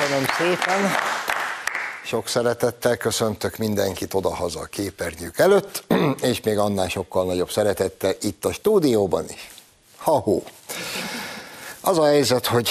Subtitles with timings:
[0.00, 0.90] Köszönöm szépen.
[2.04, 5.84] Sok szeretettel köszöntök mindenkit odahaza a képernyők előtt,
[6.30, 9.50] és még annál sokkal nagyobb szeretettel itt a stúdióban is.
[9.96, 10.44] Ha-hó.
[11.80, 12.70] Az a helyzet, hogy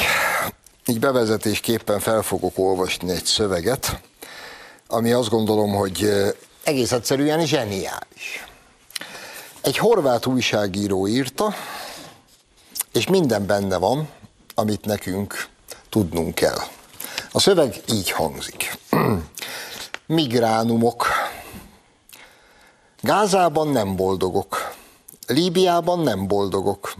[0.85, 3.99] így bevezetésképpen fel fogok olvasni egy szöveget,
[4.87, 6.11] ami azt gondolom, hogy
[6.63, 8.45] egész egyszerűen zseniális.
[9.61, 11.53] Egy horvát újságíró írta,
[12.93, 14.09] és minden benne van,
[14.55, 15.47] amit nekünk
[15.89, 16.59] tudnunk kell.
[17.31, 18.77] A szöveg így hangzik.
[20.05, 21.05] Migránumok.
[23.01, 24.75] Gázában nem boldogok.
[25.27, 26.93] Líbiában nem boldogok.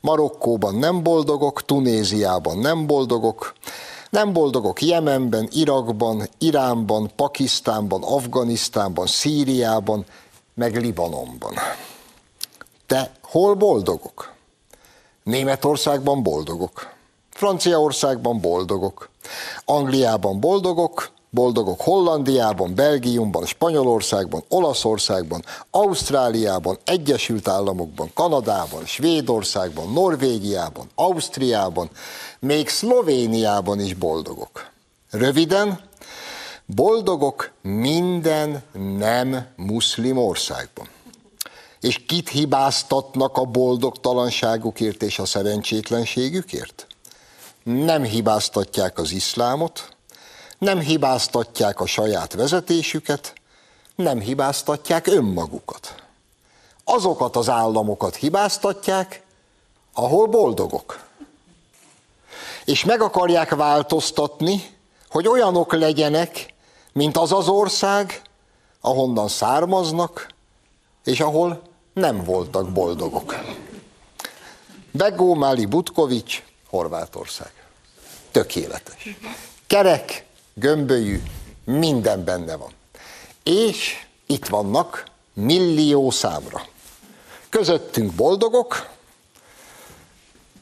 [0.00, 1.64] Marokkóban nem boldogok.
[1.64, 3.54] Tunéziában nem boldogok.
[4.10, 10.04] Nem boldogok Jemenben, Irakban, Iránban, Pakisztánban, Afganisztánban, Szíriában,
[10.54, 11.54] meg Libanonban.
[12.86, 14.32] De hol boldogok?
[15.22, 16.92] Németországban boldogok.
[17.30, 19.08] Franciaországban boldogok.
[19.64, 31.90] Angliában boldogok, boldogok Hollandiában, Belgiumban, Spanyolországban, Olaszországban, Ausztráliában, Egyesült Államokban, Kanadában, Svédországban, Norvégiában, Ausztriában,
[32.38, 34.70] még Szlovéniában is boldogok.
[35.10, 35.80] Röviden,
[36.66, 38.62] boldogok minden
[38.98, 40.88] nem muszlim országban.
[41.80, 46.86] És kit hibáztatnak a boldogtalanságukért és a szerencsétlenségükért?
[47.64, 49.88] Nem hibáztatják az iszlámot,
[50.58, 53.32] nem hibáztatják a saját vezetésüket,
[53.94, 55.94] nem hibáztatják önmagukat.
[56.84, 59.22] Azokat az államokat hibáztatják,
[59.92, 61.00] ahol boldogok.
[62.64, 64.62] És meg akarják változtatni,
[65.08, 66.54] hogy olyanok legyenek,
[66.92, 68.22] mint az az ország,
[68.80, 70.28] ahonnan származnak,
[71.04, 73.36] és ahol nem voltak boldogok.
[74.90, 76.42] Begó Máli Butkovics,
[76.74, 77.52] Horvátország.
[78.30, 79.16] Tökéletes.
[79.66, 80.24] Kerek,
[80.54, 81.22] gömbölyű,
[81.64, 82.72] minden benne van.
[83.42, 86.66] És itt vannak millió számra.
[87.48, 88.88] Közöttünk boldogok,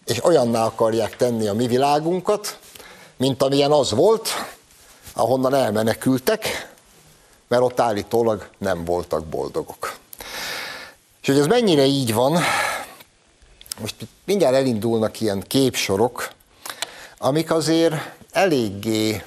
[0.04, 2.58] és olyanná akarják tenni a mi világunkat,
[3.16, 4.28] mint amilyen az volt,
[5.12, 6.72] ahonnan elmenekültek,
[7.48, 9.96] mert ott állítólag nem voltak boldogok.
[11.22, 12.38] És hogy ez mennyire így van,
[13.80, 13.94] most
[14.24, 16.30] mindjárt elindulnak ilyen képsorok,
[17.18, 17.94] amik azért
[18.30, 19.22] eléggé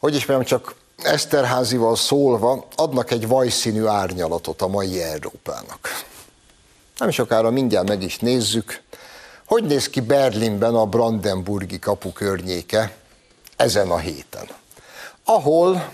[0.00, 6.04] hogy is mondjam, csak Eszterházival szólva adnak egy vajszínű árnyalatot a mai Európának.
[6.98, 8.82] Nem sokára mindjárt meg is nézzük,
[9.44, 12.96] hogy néz ki Berlinben a Brandenburgi kapu környéke
[13.56, 14.46] ezen a héten,
[15.24, 15.92] ahol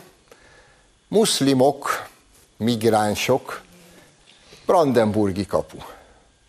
[1.08, 2.08] muszlimok,
[2.56, 3.62] migránsok,
[4.66, 5.78] Brandenburgi kapu.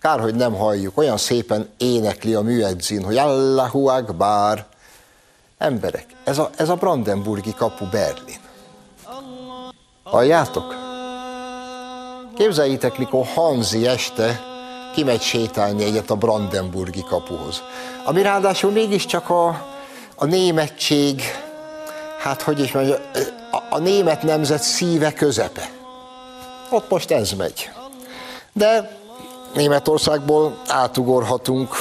[0.01, 4.65] Kár, hogy nem halljuk, olyan szépen énekli a műedzin, hogy Allahu Akbar,
[5.57, 8.39] Emberek, ez a, ez a Brandenburgi kapu Berlin.
[10.03, 10.75] Halljátok?
[12.35, 14.41] Képzeljétek, mikor Hanzi este
[14.93, 17.61] kimegy sétálni egyet a Brandenburgi kapuhoz.
[18.05, 19.47] Ami ráadásul mégiscsak a,
[20.15, 21.21] a németség,
[22.19, 22.95] hát hogy is mondja,
[23.51, 25.69] a, a német nemzet szíve közepe.
[26.69, 27.69] Ott most ez megy.
[28.53, 28.97] De
[29.53, 31.75] Németországból átugorhatunk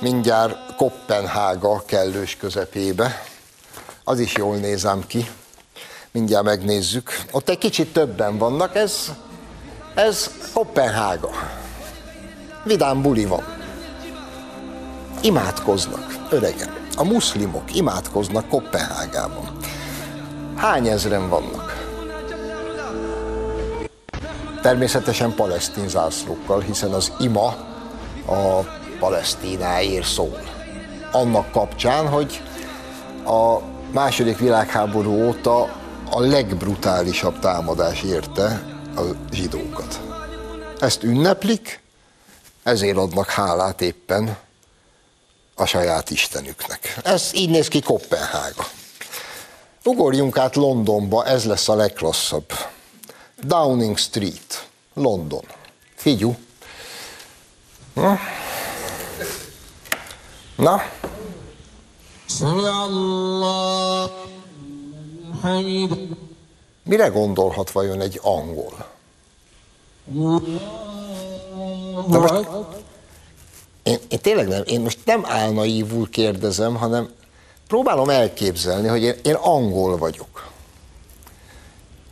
[0.00, 3.22] mindjárt Kopenhága kellős közepébe.
[4.04, 5.30] Az is jól nézem ki.
[6.10, 7.10] Mindjárt megnézzük.
[7.30, 9.12] Ott egy kicsit többen vannak, ez,
[9.94, 11.30] ez Kopenhága.
[12.64, 13.44] Vidám buli van.
[15.22, 16.88] Imádkoznak, öregem.
[16.96, 19.56] A muszlimok imádkoznak Kopenhágában.
[20.56, 21.79] Hány ezren vannak?
[24.62, 27.46] Természetesen palesztin zászlókkal, hiszen az ima
[28.26, 28.60] a
[28.98, 30.40] Palesztináért szól
[31.12, 32.42] annak kapcsán, hogy
[33.24, 33.58] a
[33.92, 35.62] második világháború óta
[36.10, 38.62] a legbrutálisabb támadás érte
[38.96, 39.02] a
[39.32, 40.00] zsidókat.
[40.80, 41.80] Ezt ünneplik,
[42.62, 44.36] ezért adnak hálát éppen
[45.54, 46.98] a saját istenüknek.
[47.04, 48.66] Ez így néz ki Kopenhága.
[49.84, 52.52] Ugorjunk át Londonba, ez lesz a legklasszabb.
[53.42, 55.44] Downing Street, London.
[55.94, 56.36] Figyú.
[57.94, 58.18] Na?
[60.56, 60.82] Na?
[66.82, 68.86] Mire gondolhat vajon egy angol?
[72.08, 72.46] De most,
[73.82, 77.10] én, én tényleg nem, én most nem álnaívul kérdezem, hanem
[77.66, 80.49] próbálom elképzelni, hogy én, én angol vagyok.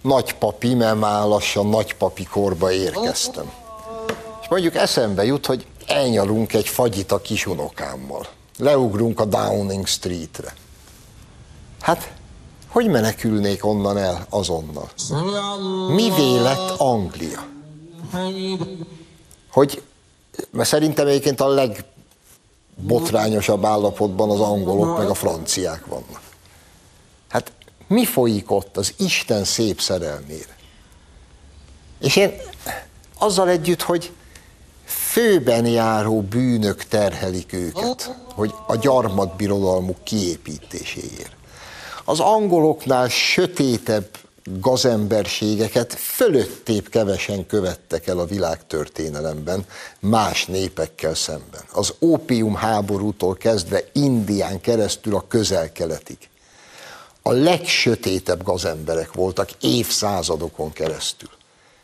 [0.09, 3.51] Nagypapi, mert már lassan nagypapi korba érkeztem.
[4.43, 8.27] És mondjuk eszembe jut, hogy elnyalunk egy fagyit a kisunokámmal
[8.59, 10.55] leugrunk a Downing Streetre.
[11.81, 12.13] Hát,
[12.69, 14.89] hogy menekülnék onnan el azonnal?
[15.95, 17.47] Mivé lett Anglia?
[19.51, 19.83] Hogy,
[20.51, 21.49] mert szerintem egyébként a
[22.77, 26.21] legbotrányosabb állapotban az angolok meg a franciák vannak.
[27.29, 27.53] Hát
[27.89, 30.57] mi folyik ott az Isten szép szerelmére?
[32.01, 32.33] És én
[33.19, 34.13] azzal együtt, hogy
[34.85, 41.37] főben járó bűnök terhelik őket, hogy a gyarmatbirodalmuk kiépítéséért.
[42.05, 44.09] Az angoloknál sötétebb
[44.61, 49.67] gazemberségeket fölöttébb kevesen követtek el a világtörténelemben
[50.01, 51.63] más népekkel szemben.
[51.73, 56.19] Az ópium háborútól kezdve Indián keresztül a közel-keletig.
[57.29, 61.29] A legsötétebb gazemberek voltak évszázadokon keresztül.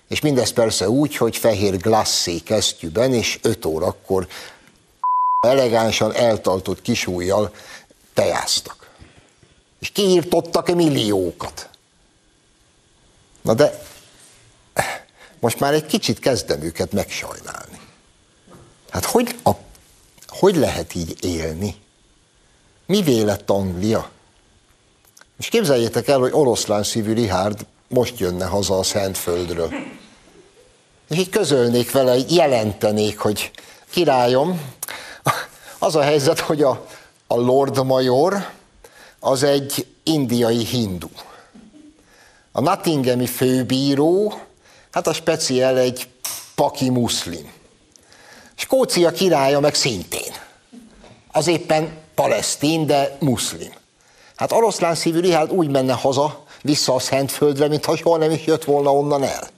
[0.08, 4.28] És mindez persze úgy, hogy fehér glasszé kesztyűben, és öt órakor
[5.40, 7.54] elegánsan eltartott kisújjal
[8.14, 8.90] tejáztak.
[9.78, 11.68] És kiírtottak milliókat.
[13.42, 13.82] Na de
[15.40, 17.80] most már egy kicsit kezdem őket megsajnálni.
[18.90, 19.50] Hát hogy, a,
[20.28, 21.76] hogy lehet így élni?
[22.86, 24.12] Mi lett Anglia?
[25.44, 29.72] És képzeljétek el, hogy oroszlán szívű Richard most jönne haza a Szentföldről.
[31.08, 33.50] És így közölnék vele, jelentenék, hogy
[33.90, 34.60] királyom,
[35.78, 36.86] az a helyzet, hogy a,
[37.26, 38.50] a Lord Major
[39.20, 41.08] az egy indiai hindu.
[42.52, 44.34] A Nottinghami főbíró,
[44.90, 46.08] hát a speciál egy
[46.54, 47.52] paki muszlim.
[48.54, 50.32] Skócia királya meg szintén.
[51.32, 53.82] Az éppen palesztin, de muszlim.
[54.36, 58.64] Hát oroszlán szívű Rihárd úgy menne haza, vissza a Szentföldre, mintha soha nem is jött
[58.64, 59.48] volna onnan el.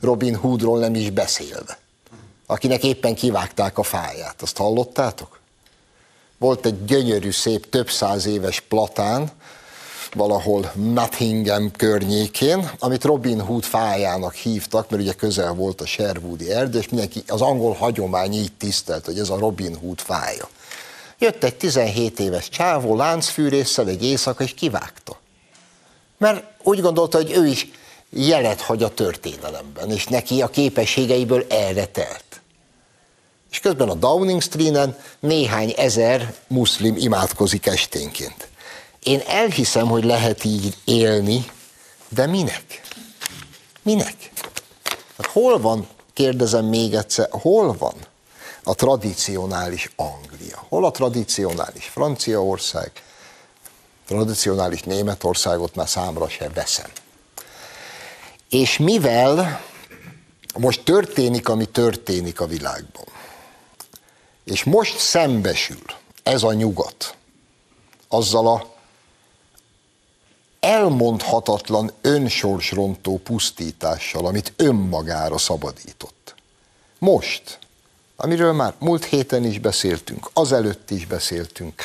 [0.00, 1.78] Robin Hoodról nem is beszélve,
[2.46, 4.42] akinek éppen kivágták a fáját.
[4.42, 5.38] Azt hallottátok?
[6.38, 9.30] Volt egy gyönyörű, szép, több száz éves platán,
[10.12, 16.78] valahol Nottingham környékén, amit Robin Hood fájának hívtak, mert ugye közel volt a Sherwoodi erdő,
[16.78, 20.48] és mindenki, az angol hagyomány így tisztelt, hogy ez a Robin Hood fája.
[21.22, 25.18] Jött egy 17 éves csávó láncfűrészsel egy éjszaka, és kivágta.
[26.18, 27.68] Mert úgy gondolta, hogy ő is
[28.10, 32.40] jelet hagy a történelemben, és neki a képességeiből erre telt.
[33.50, 38.48] És közben a Downing Street-en néhány ezer muszlim imádkozik esténként.
[39.02, 41.44] Én elhiszem, hogy lehet így élni,
[42.08, 42.80] de minek?
[43.82, 44.30] Minek?
[45.16, 47.94] Hát hol van, kérdezem még egyszer, hol van
[48.70, 50.66] a tradicionális Anglia?
[50.68, 52.92] Hol a tradicionális Franciaország?
[54.06, 56.90] Tradicionális Németországot már számra se veszem.
[58.48, 59.60] És mivel
[60.58, 63.04] most történik, ami történik a világban,
[64.44, 65.84] és most szembesül
[66.22, 67.14] ez a nyugat
[68.08, 68.74] azzal a
[70.60, 76.34] elmondhatatlan önsorsrontó pusztítással, amit önmagára szabadított.
[76.98, 77.59] Most,
[78.22, 81.82] amiről már múlt héten is beszéltünk, azelőtt is beszéltünk,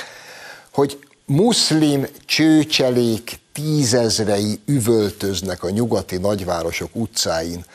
[0.72, 7.66] hogy muszlim csőcselék tízezrei üvöltöznek a nyugati nagyvárosok utcáin,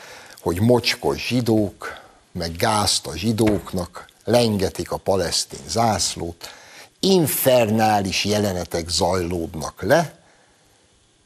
[0.41, 1.99] hogy mocskos zsidók,
[2.33, 6.49] meg gázt a zsidóknak, lengetik a palesztin zászlót,
[7.01, 10.19] infernális jelenetek zajlódnak le,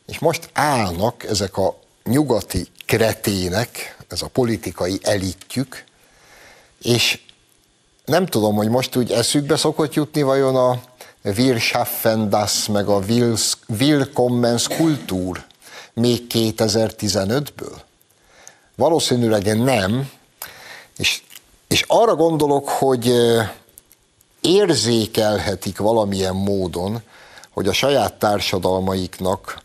[0.06, 5.84] és most állnak ezek a nyugati kretének, ez a politikai elitjük,
[6.82, 7.23] és
[8.04, 10.80] nem tudom, hogy most úgy eszükbe szokott jutni vajon a
[11.22, 13.00] Wir schaffen das, meg a
[13.78, 15.44] Willkommens Kultúr
[15.92, 17.80] még 2015-ből?
[18.76, 20.10] Valószínűleg nem,
[20.96, 21.22] és,
[21.68, 23.14] és arra gondolok, hogy
[24.40, 27.02] érzékelhetik valamilyen módon,
[27.50, 29.62] hogy a saját társadalmaiknak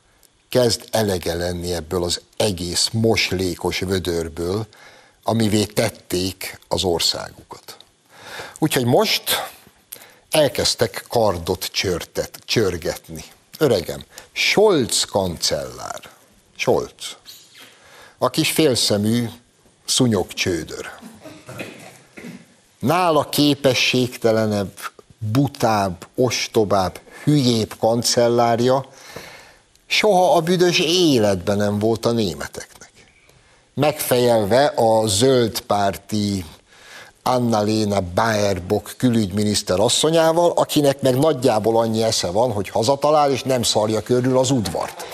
[0.49, 4.67] kezd elege lenni ebből az egész moslékos vödörből,
[5.23, 7.78] amivé tették az országukat.
[8.59, 9.23] Úgyhogy most
[10.31, 13.23] elkezdtek kardot csörtet, csörgetni.
[13.57, 16.09] Öregem, Scholz kancellár,
[16.55, 17.17] Scholz,
[18.17, 19.29] a kis félszemű
[19.85, 20.89] szúnyogcsődör.
[22.79, 24.73] Nála képességtelenebb,
[25.17, 28.85] butább, ostobább, hülyébb kancellárja
[29.85, 32.91] soha a büdös életben nem volt a németeknek.
[33.73, 36.45] Megfejelve a zöldpárti
[37.33, 44.01] Anna-Léna Baerbock külügyminiszter asszonyával, akinek meg nagyjából annyi esze van, hogy hazatalál, és nem szarja
[44.01, 45.05] körül az udvart.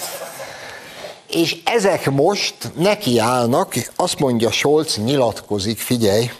[1.29, 6.31] És ezek most nekiállnak, azt mondja Scholz, nyilatkozik, figyelj,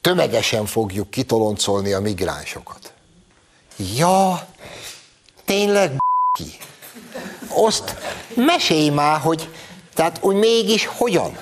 [0.00, 2.92] tömegesen fogjuk kitoloncolni a migránsokat.
[3.96, 4.46] Ja,
[5.44, 5.96] Tényleg
[6.32, 6.56] ki?
[7.48, 7.96] Azt
[8.34, 9.48] mesélj már, hogy
[9.94, 11.38] tehát úgy mégis hogyan?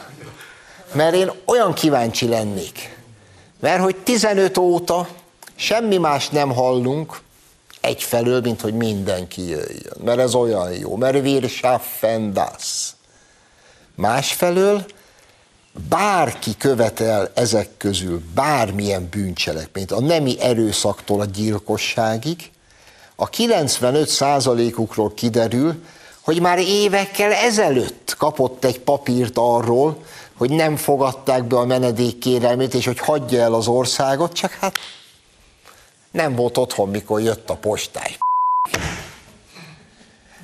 [0.92, 2.98] Mert én olyan kíváncsi lennék.
[3.60, 5.08] Mert hogy 15 óta
[5.54, 7.20] semmi más nem hallunk,
[7.80, 12.88] egyfelől, mint hogy mindenki jöjjön, mert ez olyan jó, mert wir schaffen das.
[13.94, 14.84] Másfelől
[15.88, 22.50] bárki követel ezek közül bármilyen bűncselekményt, a nemi erőszaktól a gyilkosságig,
[23.16, 25.74] a 95%-ukról kiderül,
[26.20, 30.04] hogy már évekkel ezelőtt kapott egy papírt arról,
[30.40, 34.74] hogy nem fogadták be a menedékkérelmét, és hogy hagyja el az országot, csak hát
[36.10, 38.16] nem volt otthon, mikor jött a postály.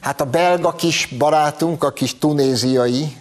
[0.00, 3.16] Hát a belga kis barátunk, a kis tunéziai,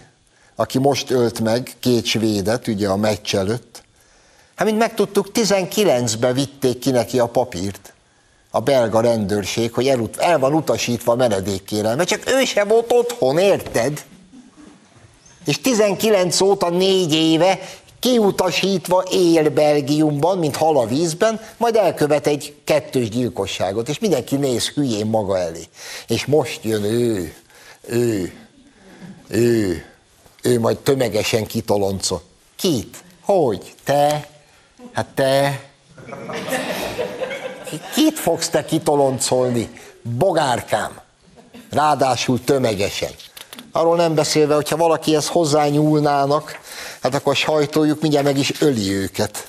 [0.54, 3.82] aki most ölt meg két svédet, ugye a meccs előtt,
[4.54, 7.92] hát mint megtudtuk, 19-ben vitték ki neki a papírt
[8.50, 13.38] a belga rendőrség, hogy el, el van utasítva a menedékkérelme, csak ő se volt otthon,
[13.38, 14.04] érted?
[15.46, 17.58] És 19 óta négy éve
[17.98, 24.68] kiutasítva él Belgiumban, mint hal a vízben, majd elkövet egy kettős gyilkosságot, és mindenki néz
[24.68, 25.62] hülyén maga elé.
[26.06, 27.34] És most jön ő,
[27.86, 28.32] ő,
[29.28, 29.84] ő,
[30.42, 32.22] ő majd tömegesen kitoloncol.
[32.56, 33.04] Kit?
[33.20, 33.74] Hogy?
[33.84, 34.28] Te?
[34.92, 35.60] Hát te?
[37.94, 39.70] Kit fogsz te kitoloncolni?
[40.02, 41.00] Bogárkám.
[41.70, 43.10] Ráadásul tömegesen.
[43.72, 46.58] Arról nem beszélve, hogyha valakihez hozzányúlnának,
[47.02, 49.44] hát akkor sajtoljuk, mindjárt meg is öli őket.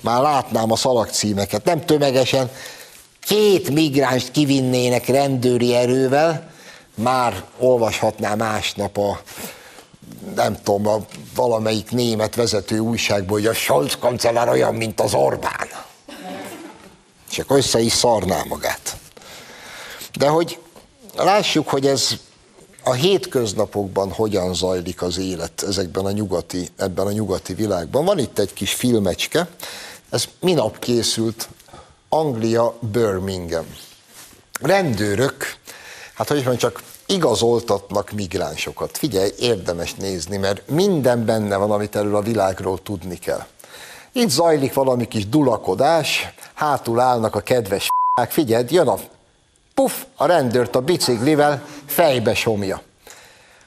[0.00, 1.64] Már látnám a szalagcímeket.
[1.64, 2.50] Nem tömegesen,
[3.20, 6.50] két migránst kivinnének rendőri erővel,
[6.94, 9.20] már olvashatná másnap a
[10.34, 15.68] nem tudom, a valamelyik német vezető újságból, hogy a Scholz kancellár olyan, mint az Orbán.
[17.30, 18.96] És akkor össze is szarná magát.
[20.18, 20.58] De hogy
[21.16, 22.10] lássuk, hogy ez
[22.82, 28.04] a hétköznapokban hogyan zajlik az élet ezekben a nyugati, ebben a nyugati világban.
[28.04, 29.48] Van itt egy kis filmecske,
[30.10, 31.48] ez minap készült,
[32.08, 33.66] Anglia, Birmingham.
[34.60, 35.56] Rendőrök,
[36.14, 38.98] hát hogy mondjam, csak igazoltatnak migránsokat.
[38.98, 43.46] Figyelj, érdemes nézni, mert minden benne van, amit erről a világról tudni kell.
[44.12, 47.88] Itt zajlik valami kis dulakodás, hátul állnak a kedves
[48.28, 48.98] figyeld, jön a
[49.80, 52.82] puff, a rendőrt a biciklivel fejbe somja.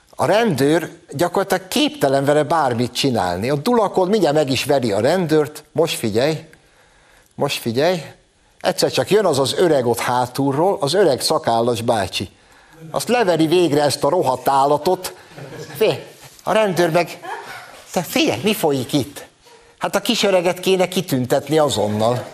[0.10, 3.50] A rendőr gyakorlatilag képtelen vele bármit csinálni.
[3.50, 6.46] A dulakod mindjárt meg is veri a rendőrt, most figyelj,
[7.36, 8.04] most figyelj,
[8.62, 12.30] egyszer csak jön az az öreg ott hátulról, az öreg szakállas bácsi.
[12.92, 15.14] Azt leveri végre ezt a rohadt állatot.
[15.76, 16.06] Fé,
[16.44, 17.20] a rendőr meg,
[17.92, 19.26] te figyelj, mi folyik itt?
[19.78, 22.26] Hát a kis öreget kéne kitüntetni azonnal.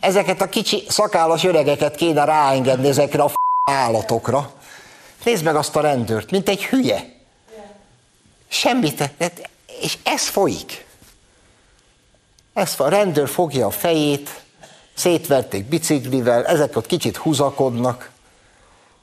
[0.00, 4.52] Ezeket a kicsi szakállas öregeket kéne ráengedni ezekre a f- állatokra.
[5.24, 7.12] Nézd meg azt a rendőrt, mint egy hülye.
[8.48, 9.10] Semmit,
[9.80, 10.86] és ez folyik.
[12.52, 14.42] Ez a rendőr fogja a fejét,
[14.94, 18.10] szétverték biciklivel, ezek ott kicsit húzakodnak.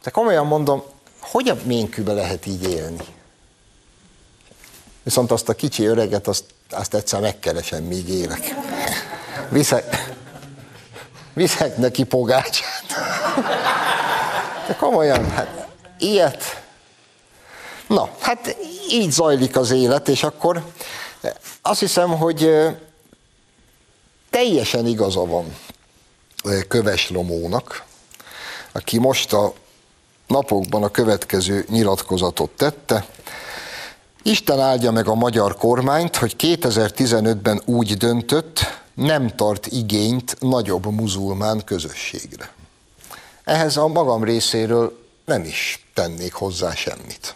[0.03, 0.83] De komolyan mondom,
[1.19, 3.05] hogy a ménkűbe lehet így élni?
[5.03, 8.55] Viszont azt a kicsi öreget, azt, azt egyszer megkeresem, míg élek.
[9.49, 10.13] Viszek,
[11.37, 12.85] viszek neki pogácsát.
[14.67, 15.67] De komolyan, hát
[15.99, 16.61] ilyet.
[17.87, 18.55] Na, hát
[18.89, 20.63] így zajlik az élet, és akkor
[21.61, 22.51] azt hiszem, hogy
[24.29, 25.55] teljesen igaza van
[26.67, 27.83] Köves Lomónak,
[28.71, 29.53] aki most a
[30.27, 33.05] napokban a következő nyilatkozatot tette.
[34.23, 38.59] Isten áldja meg a magyar kormányt, hogy 2015-ben úgy döntött,
[38.97, 42.53] nem tart igényt nagyobb muzulmán közösségre.
[43.43, 47.35] Ehhez a magam részéről nem is tennék hozzá semmit.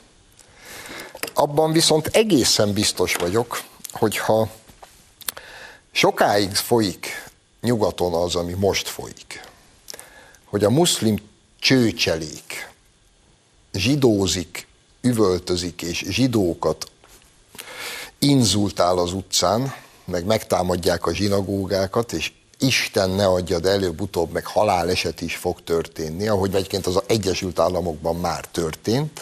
[1.34, 4.50] Abban viszont egészen biztos vagyok, hogyha
[5.92, 7.30] sokáig folyik
[7.62, 9.48] nyugaton az, ami most folyik,
[10.46, 11.18] hogy a muszlim
[11.60, 12.70] csőcselék
[13.74, 14.68] zsidózik,
[15.02, 16.92] üvöltözik és zsidókat
[18.20, 19.74] inzultál az utcán,
[20.06, 26.28] meg megtámadják a zsinagógákat, és Isten ne adja, de előbb-utóbb meg haláleset is fog történni,
[26.28, 29.22] ahogy egyébként az Egyesült Államokban már történt.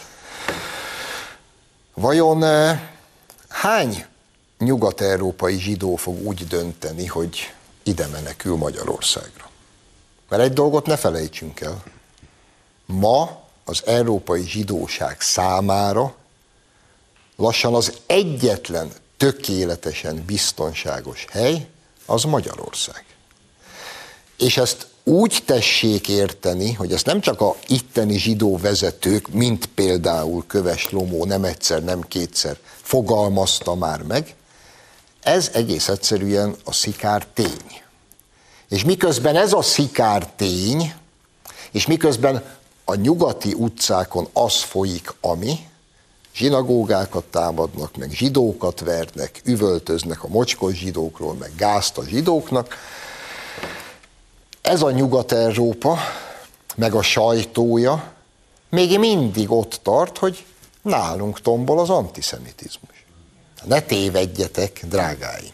[1.93, 2.81] Vajon eh,
[3.47, 4.05] hány
[4.57, 9.49] nyugat-európai zsidó fog úgy dönteni, hogy ide menekül Magyarországra?
[10.29, 11.83] Mert egy dolgot ne felejtsünk el.
[12.85, 16.15] Ma az európai zsidóság számára
[17.35, 21.67] lassan az egyetlen tökéletesen biztonságos hely
[22.05, 23.05] az Magyarország.
[24.37, 30.43] És ezt úgy tessék érteni, hogy ezt nem csak a itteni zsidó vezetők, mint például
[30.47, 34.35] Köves Lomó nem egyszer, nem kétszer fogalmazta már meg,
[35.21, 37.81] ez egész egyszerűen a szikár tény.
[38.69, 40.93] És miközben ez a szikár tény,
[41.71, 42.43] és miközben
[42.85, 45.59] a nyugati utcákon az folyik, ami,
[46.39, 52.75] zsinagógákat támadnak, meg zsidókat vernek, üvöltöznek a mocskos zsidókról, meg gázt a zsidóknak,
[54.61, 55.97] ez a Nyugat-Európa,
[56.75, 58.13] meg a sajtója
[58.69, 60.45] még mindig ott tart, hogy
[60.81, 63.05] nálunk tombol az antiszemitizmus.
[63.63, 65.53] Ne tévedjetek, drágáim.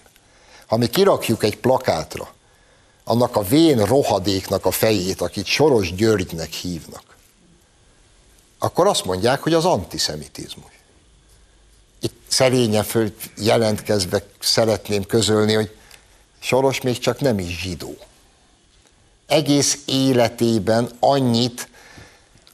[0.67, 2.33] Ha mi kirakjuk egy plakátra,
[3.03, 7.03] annak a vén rohadéknak a fejét, akit Soros Györgynek hívnak,
[8.59, 10.74] akkor azt mondják, hogy az antiszemitizmus.
[12.05, 15.75] Itt szerényen föl jelentkezve szeretném közölni, hogy
[16.39, 17.97] Soros még csak nem is zsidó
[19.25, 21.69] egész életében annyit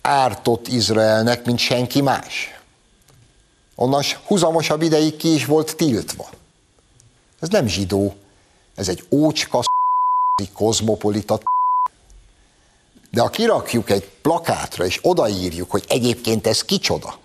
[0.01, 2.59] ártott Izraelnek, mint senki más.
[3.75, 6.29] Onnan húzamosabb ideig ki is volt tiltva.
[7.39, 8.15] Ez nem zsidó,
[8.75, 9.63] ez egy ócska
[10.53, 11.39] kozmopolita
[13.11, 17.19] de ha kirakjuk egy plakátra, és odaírjuk, hogy egyébként ez kicsoda,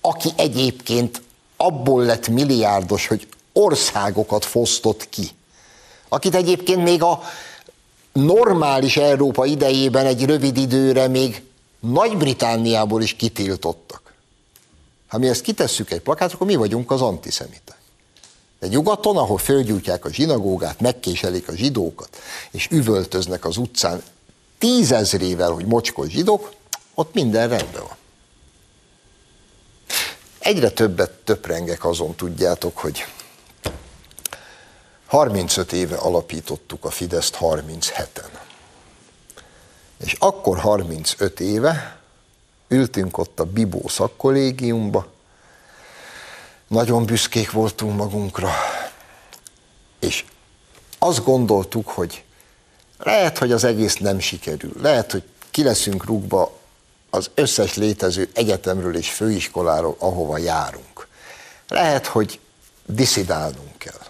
[0.00, 1.22] aki egyébként
[1.56, 5.30] abból lett milliárdos, hogy országokat fosztott ki,
[6.08, 7.22] akit egyébként még a
[8.12, 11.42] normális Európa idejében egy rövid időre még
[11.80, 14.14] Nagy-Britániából is kitiltottak.
[15.08, 17.78] Ha mi ezt kitesszük egy plakátra, akkor mi vagyunk az antiszemiták.
[18.58, 22.16] De nyugaton, ahol fölgyújtják a zsinagógát, megkéselik a zsidókat,
[22.50, 24.02] és üvöltöznek az utcán
[24.58, 26.52] tízezrével, hogy mocskos zsidók,
[26.94, 27.96] ott minden rendben van.
[30.50, 33.04] Egyre többet töprengek azon, tudjátok, hogy
[35.06, 38.38] 35 éve alapítottuk a Fideszt 37-en.
[40.04, 42.00] És akkor 35 éve
[42.68, 45.06] ültünk ott a Bibó szakkollégiumba,
[46.66, 48.50] nagyon büszkék voltunk magunkra,
[49.98, 50.24] és
[50.98, 52.24] azt gondoltuk, hogy
[52.98, 56.59] lehet, hogy az egész nem sikerül, lehet, hogy ki leszünk rúgva
[57.10, 61.06] az összes létező egyetemről és főiskoláról, ahova járunk.
[61.68, 62.40] Lehet, hogy
[62.86, 64.00] diszidálnunk kell.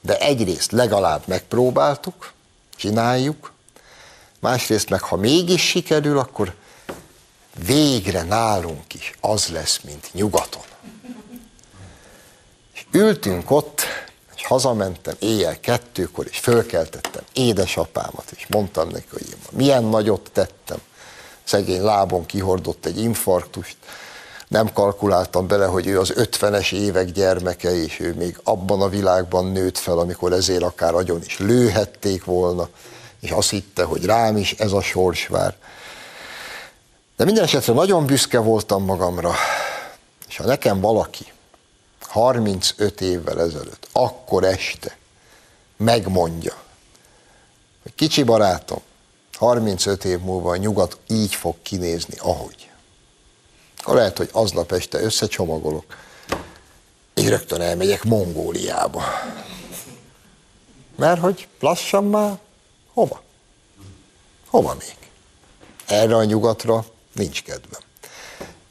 [0.00, 2.32] De egyrészt legalább megpróbáltuk,
[2.76, 3.52] csináljuk,
[4.38, 6.54] másrészt meg ha mégis sikerül, akkor
[7.66, 10.62] végre nálunk is az lesz, mint nyugaton.
[12.74, 13.82] És ültünk ott,
[14.36, 20.78] és hazamentem éjjel kettőkor, és fölkeltettem édesapámat, és mondtam neki, hogy én milyen nagyot tettem.
[21.44, 23.76] Szegény lábon kihordott egy infarktust,
[24.48, 29.46] nem kalkuláltam bele, hogy ő az 50-es évek gyermeke, és ő még abban a világban
[29.46, 32.68] nőtt fel, amikor ezért akár agyon is lőhették volna,
[33.20, 35.56] és azt hitte, hogy rám is ez a sors vár.
[37.16, 39.34] De minden esetre nagyon büszke voltam magamra,
[40.28, 41.32] és ha nekem valaki
[42.00, 44.96] 35 évvel ezelőtt, akkor este
[45.76, 46.54] megmondja,
[47.82, 48.80] hogy kicsi barátom,
[49.36, 52.68] 35 év múlva a nyugat így fog kinézni, ahogy
[53.84, 55.84] akkor lehet, hogy aznap este összecsomagolok,
[57.14, 59.02] és rögtön elmegyek Mongóliába.
[60.96, 62.38] Mert hogy lassan már
[62.92, 63.22] hova?
[64.46, 64.96] Hova még?
[65.86, 67.80] Erre a nyugatra nincs kedvem.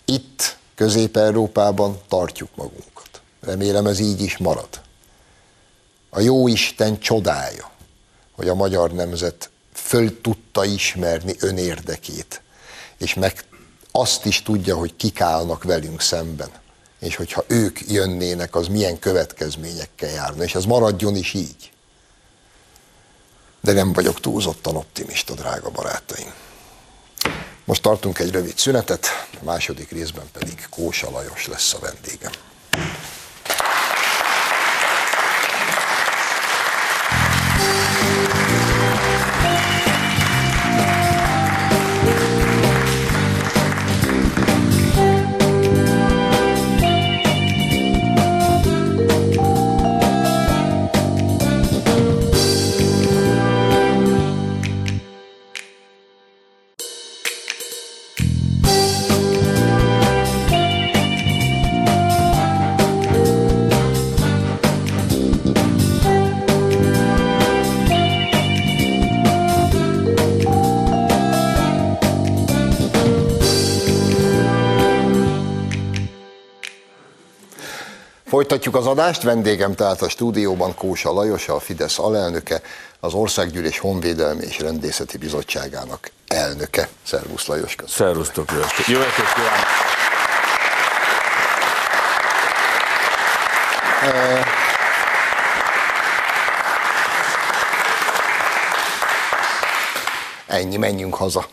[0.05, 3.21] Itt, Közép-Európában tartjuk magunkat.
[3.39, 4.81] Remélem ez így is marad.
[6.09, 7.71] A jó Isten csodája,
[8.31, 12.41] hogy a magyar nemzet föl tudta ismerni önérdekét,
[12.97, 13.43] és meg
[13.91, 16.49] azt is tudja, hogy kik állnak velünk szemben,
[16.99, 21.71] és hogyha ők jönnének, az milyen következményekkel járna, és ez maradjon is így.
[23.61, 26.33] De nem vagyok túlzottan optimista, drága barátaim.
[27.65, 29.07] Most tartunk egy rövid szünetet,
[29.41, 32.31] a második részben pedig Kósa Lajos lesz a vendégem.
[78.33, 82.61] Folytatjuk az adást, vendégem tehát a stúdióban Kósa Lajos, a Fidesz alelnöke,
[82.99, 86.89] az Országgyűlés Honvédelmi és Rendészeti Bizottságának elnöke.
[87.03, 88.13] Szervusz Lajos, köszönöm.
[88.13, 88.85] Szervusztok, jó estét.
[88.85, 89.65] Jó estét kívánok.
[100.47, 101.45] Ennyi, menjünk haza.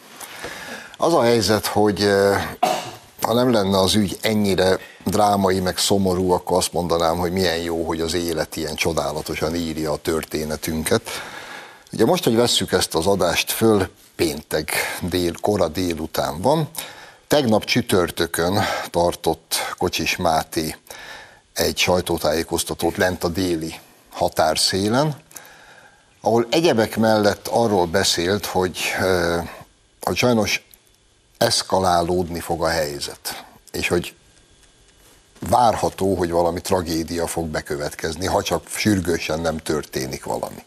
[0.96, 2.08] Az a helyzet, hogy
[3.20, 7.84] ha nem lenne az ügy ennyire drámai, meg szomorú, akkor azt mondanám, hogy milyen jó,
[7.84, 11.02] hogy az élet ilyen csodálatosan írja a történetünket.
[11.92, 16.68] Ugye most, hogy vesszük ezt az adást föl, péntek dél, kora délután van.
[17.26, 18.58] Tegnap csütörtökön
[18.90, 20.76] tartott Kocsis Máté
[21.52, 23.74] egy sajtótájékoztatót lent a déli
[24.10, 25.16] határszélen,
[26.20, 28.78] ahol egyebek mellett arról beszélt, hogy,
[30.00, 30.64] hogy sajnos
[31.40, 34.14] eszkalálódni fog a helyzet, és hogy
[35.48, 40.64] várható, hogy valami tragédia fog bekövetkezni, ha csak sürgősen nem történik valami.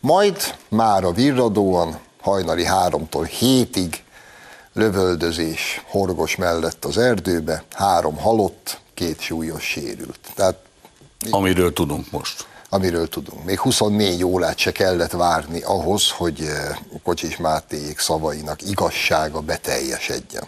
[0.00, 4.04] Majd már a virradóan hajnali háromtól hétig
[4.72, 10.18] lövöldözés horgos mellett az erdőbe, három halott, két súlyos sérült.
[10.34, 10.56] Tehát,
[11.30, 12.46] Amiről tudunk most.
[12.74, 13.44] Amiről tudunk.
[13.44, 20.44] Még 24 órát se kellett várni ahhoz, hogy eh, Kocsis Mátéék szavainak igazsága beteljesedjen.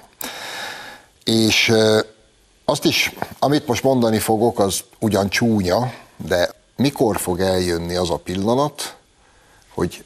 [1.24, 2.00] És eh,
[2.64, 8.16] azt is, amit most mondani fogok, az ugyan csúnya, de mikor fog eljönni az a
[8.16, 8.96] pillanat,
[9.74, 10.04] hogy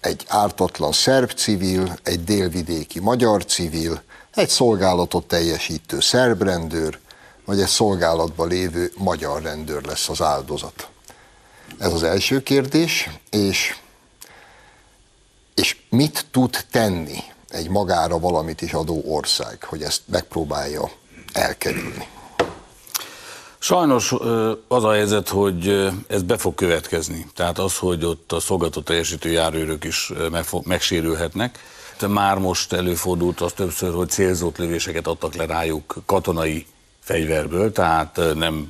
[0.00, 4.02] egy ártatlan szerb civil, egy délvidéki magyar civil,
[4.34, 6.98] egy szolgálatot teljesítő szerb rendőr,
[7.44, 10.92] vagy egy szolgálatban lévő magyar rendőr lesz az áldozat.
[11.78, 13.76] Ez az első kérdés, és,
[15.54, 20.90] és mit tud tenni egy magára valamit is adó ország, hogy ezt megpróbálja
[21.32, 22.08] elkerülni?
[23.58, 24.12] Sajnos
[24.68, 27.26] az a helyzet, hogy ez be fog következni.
[27.34, 30.12] Tehát az, hogy ott a szolgáltató teljesítő járőrök is
[30.62, 31.58] megsérülhetnek.
[32.08, 36.66] Már most előfordult az többször, hogy célzott lövéseket adtak le rájuk katonai
[37.00, 38.68] fegyverből, tehát nem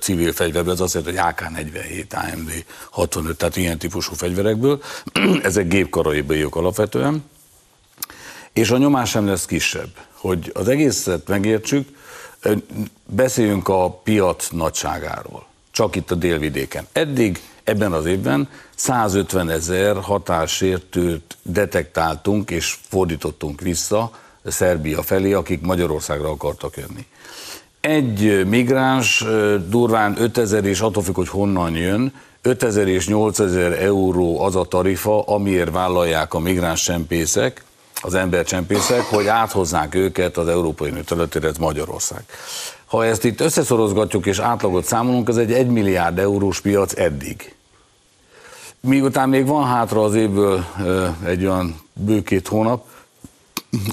[0.00, 4.82] civil fegyverből, az jelenti, hogy AK-47, AMD 65, tehát ilyen típusú fegyverekből.
[5.42, 7.24] Ezek gépkaraibiak alapvetően.
[8.52, 9.90] És a nyomás sem lesz kisebb.
[10.12, 11.88] Hogy az egészet megértsük,
[13.06, 16.86] Beszéljünk a piac nagyságáról, csak itt a délvidéken.
[16.92, 24.10] Eddig ebben az évben 150 ezer határsértőt detektáltunk és fordítottunk vissza
[24.44, 27.06] Szerbia felé, akik Magyarországra akartak jönni.
[27.84, 29.24] Egy migráns
[29.68, 35.22] durván 5000 és attól függ, hogy honnan jön, 5000 és 8000 euró az a tarifa,
[35.22, 37.64] amiért vállalják a migráns csempészek,
[38.02, 42.24] az embercsempészek, hogy áthoznák őket az Európai Unió területére, ez Magyarország.
[42.86, 47.54] Ha ezt itt összeszorozgatjuk és átlagot számolunk, ez egy 1 milliárd eurós piac eddig.
[48.80, 50.64] Miután még van hátra az évből
[51.26, 52.86] egy olyan bő két hónap,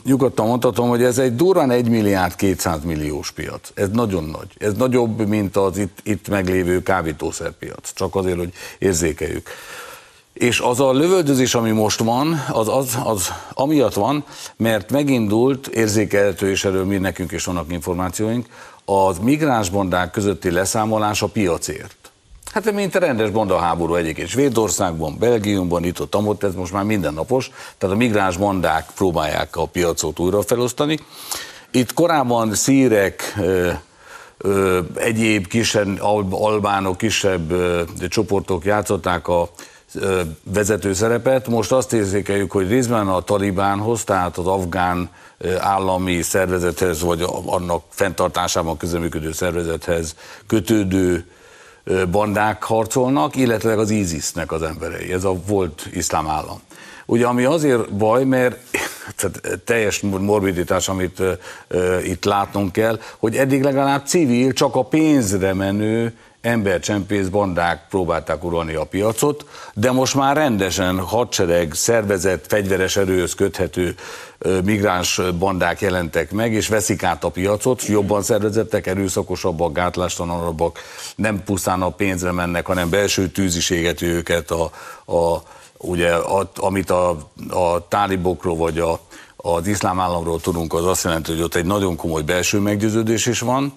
[0.04, 3.72] nyugodtan mondhatom, hogy ez egy durván 1 milliárd 200 milliós piac.
[3.74, 4.48] Ez nagyon nagy.
[4.58, 7.94] Ez nagyobb, mint az itt, itt meglévő kábítószerpiac.
[7.94, 9.50] Csak azért, hogy érzékeljük.
[10.34, 14.26] És az a lövöldözés, ami most van, az, az, az amiatt van,
[14.58, 18.46] mert megindult, érzékelhető, és erről mi nekünk is vannak információink,
[18.86, 22.01] az migránsbondák közötti leszámolás a piacért.
[22.54, 27.52] Hát mint a rendes bondaháború egyébként Svédországban, Belgiumban, itt ott, amott, ez most már mindennapos,
[27.78, 31.00] tehát a migráns bandák próbálják a piacot újra felosztani.
[31.72, 33.40] Itt korábban szírek,
[34.96, 39.50] egyéb kisebb albánok, kisebb ö, csoportok játszották a
[40.44, 41.48] vezető szerepet.
[41.48, 45.10] Most azt érzékeljük, hogy részben a talibánhoz, tehát az afgán
[45.60, 50.16] állami szervezethez, vagy annak fenntartásában közeműködő szervezethez
[50.48, 51.26] kötődő
[52.12, 55.14] bandák harcolnak, illetve az ISIS-nek az emberei.
[55.14, 56.62] Ez a volt iszlám állam.
[57.06, 58.58] Ugye ami azért baj, mert
[59.18, 65.54] tehát teljes morbiditás, amit uh, itt látnunk kell, hogy eddig legalább civil, csak a pénzre
[65.54, 73.34] menő embercsempész bandák próbálták uralni a piacot, de most már rendesen hadsereg, szervezet, fegyveres erőhöz
[73.34, 73.96] köthető
[74.64, 80.80] migráns bandák jelentek meg, és veszik át a piacot, jobban szervezettek, erőszakosabbak, gátlástalanabbak,
[81.16, 84.72] nem pusztán a pénzre mennek, hanem belső tűziséget őket, a,
[85.14, 85.44] a,
[85.78, 87.10] ugye, a, amit a,
[87.50, 89.00] a tálibokról vagy a,
[89.36, 93.40] az iszlám államról tudunk, az azt jelenti, hogy ott egy nagyon komoly belső meggyőződés is
[93.40, 93.74] van,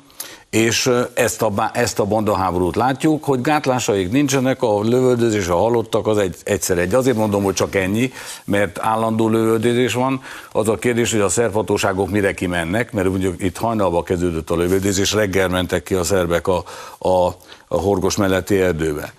[0.54, 6.18] és ezt a, ezt a bandaháborút látjuk, hogy gátlásaik nincsenek, a lövöldözés, a halottak az
[6.18, 6.94] egy, egyszer egy.
[6.94, 8.12] Azért mondom, hogy csak ennyi,
[8.44, 10.22] mert állandó lövöldözés van.
[10.52, 15.12] Az a kérdés, hogy a szerbhatóságok mire kimennek, mert mondjuk itt hajnalban kezdődött a lövöldözés,
[15.12, 16.64] reggel mentek ki a szerbek a,
[16.98, 17.26] a,
[17.68, 19.12] a horgos melletti erdőbe.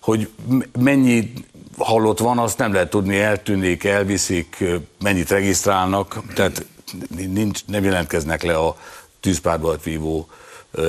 [0.00, 0.28] Hogy
[0.78, 1.32] mennyi
[1.78, 4.64] halott van, azt nem lehet tudni, eltűnik, elviszik,
[5.02, 6.66] mennyit regisztrálnak, tehát
[7.16, 8.76] nincs, nem jelentkeznek le a
[9.20, 10.28] tűzpárbalt vívó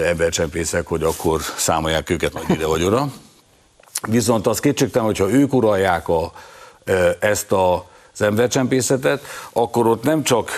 [0.06, 3.08] embercsempészek, hogy akkor számolják őket majd ide vagy oda.
[4.08, 6.32] Viszont az kétségtelen, hogyha ők uralják a,
[7.20, 10.52] ezt a az embercsempészetet, akkor ott nem csak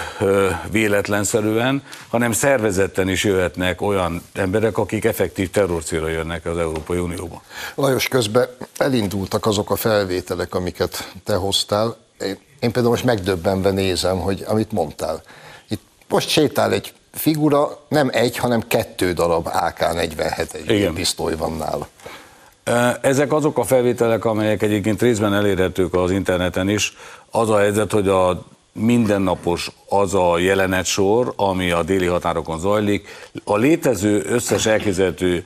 [0.71, 7.41] véletlenszerűen, hanem szervezetten is jöhetnek olyan emberek, akik effektív terrorcélra jönnek az Európai Unióba.
[7.75, 11.97] Lajos, közben elindultak azok a felvételek, amiket te hoztál.
[12.19, 15.21] Én, én például most megdöbbenve nézem, hogy amit mondtál.
[15.69, 21.87] Itt most sétál egy figura, nem egy, hanem kettő darab AK-47 pisztoly van nála.
[23.01, 26.93] Ezek azok a felvételek, amelyek egyébként részben elérhetők az interneten is.
[27.31, 33.07] Az a helyzet, hogy a mindennapos az a jelenetsor, ami a déli határokon zajlik.
[33.43, 35.45] A létező összes elképzelhető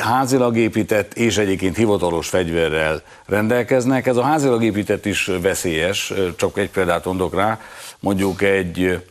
[0.00, 4.06] házilag épített és egyébként hivatalos fegyverrel rendelkeznek.
[4.06, 7.60] Ez a házilag épített is veszélyes, csak egy példát mondok rá.
[8.00, 9.02] Mondjuk egy,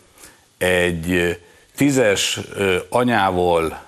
[0.57, 1.37] egy
[1.75, 2.39] tízes
[2.89, 3.81] anyával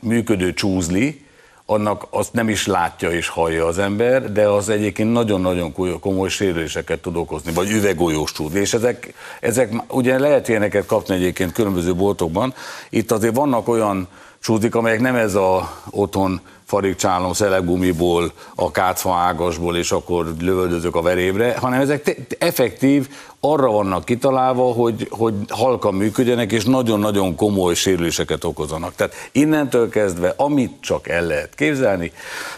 [0.00, 1.26] működő csúzli,
[1.66, 7.02] annak azt nem is látja és hallja az ember, de az egyébként nagyon-nagyon komoly sérüléseket
[7.02, 8.54] tud okozni, vagy üvegolyós tud.
[8.54, 12.54] És ezek, ezek ugye lehet ilyeneket kapni egyébként különböző boltokban.
[12.90, 14.08] Itt azért vannak olyan
[14.40, 16.40] csúdik, amelyek nem ez a otthon
[16.72, 23.08] farigcsálom szeleggumiból, a kácfa ágasból, és akkor lövöldözök a verébre, hanem ezek effektív
[23.40, 28.94] arra vannak kitalálva, hogy, hogy halkan működjenek, és nagyon-nagyon komoly sérüléseket okozanak.
[28.94, 32.12] Tehát innentől kezdve, amit csak el lehet képzelni,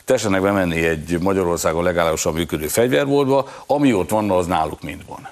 [0.05, 5.29] tessenek bemenni egy Magyarországon legálisan működő fegyverboltba, ami ott van, az náluk mind van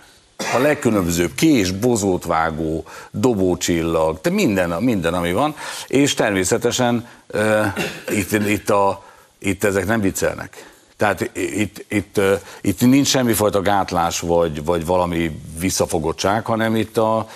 [0.55, 5.55] a legkülönbözőbb kés, bozótvágó, dobócsillag, de minden, minden, ami van,
[5.87, 7.67] és természetesen uh,
[8.09, 9.05] itt, itt, a,
[9.39, 10.71] itt ezek nem viccelnek.
[10.97, 12.21] Tehát itt, itt,
[12.61, 17.29] itt nincs semmifajta gátlás vagy, vagy valami visszafogottság, hanem itt a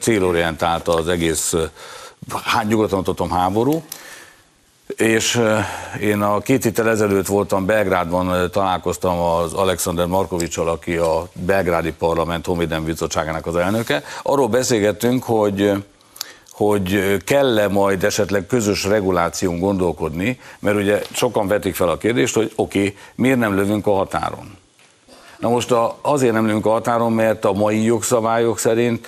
[0.00, 1.54] célorientált az egész,
[2.44, 3.82] hát nyugodtan háború,
[4.96, 5.40] és
[6.00, 12.46] én a két héttel ezelőtt voltam Belgrádban, találkoztam az Alexander Markovicsal, aki a Belgrádi Parlament
[12.46, 14.02] Honvédelmi Bizottságának az elnöke.
[14.22, 15.72] Arról beszélgettünk, hogy
[16.50, 22.52] hogy kell-e majd esetleg közös reguláción gondolkodni, mert ugye sokan vetik fel a kérdést, hogy
[22.56, 24.58] oké, okay, miért nem lövünk a határon?
[25.38, 29.06] Na most a, azért nem lövünk a határon, mert a mai jogszabályok szerint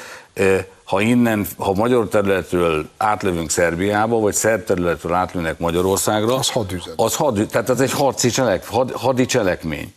[0.93, 6.93] ha innen, ha magyar területről átlövünk Szerbiába, vagy szerb területről átlőnek Magyarországra, az hadüzet.
[6.97, 9.93] Az had, tehát ez egy harci cselek, had, hadi cselekmény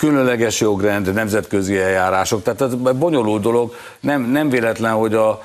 [0.00, 5.42] különleges jogrend, nemzetközi eljárások, tehát ez bonyolult dolog, nem, nem véletlen, hogy a,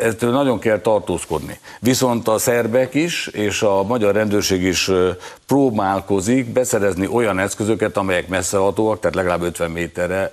[0.00, 1.58] ettől nagyon kell tartózkodni.
[1.80, 4.90] Viszont a szerbek is, és a magyar rendőrség is
[5.46, 10.32] próbálkozik beszerezni olyan eszközöket, amelyek messzehatóak, tehát legalább 50 méterre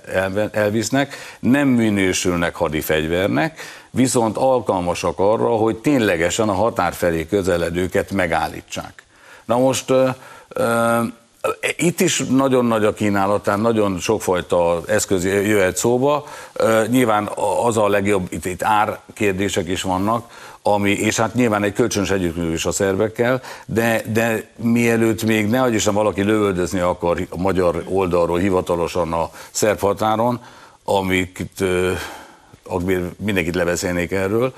[0.52, 9.04] elvisznek, nem minősülnek hadifegyvernek, viszont alkalmasak arra, hogy ténylegesen a határ felé közeledőket megállítsák.
[9.44, 9.92] Na most
[11.76, 16.26] itt is nagyon nagy a kínálat, tehát nagyon sokfajta eszköz jöhet szóba.
[16.88, 17.30] Nyilván
[17.64, 20.30] az a legjobb, itt, itt árkérdések is vannak,
[20.62, 25.84] ami, és hát nyilván egy kölcsönös együttműködés a szervekkel, de, de mielőtt még ne is
[25.84, 30.40] valaki lövöldözni akar a magyar oldalról hivatalosan a szerb határon,
[32.70, 34.52] amiket mindenkit lebeszélnék erről,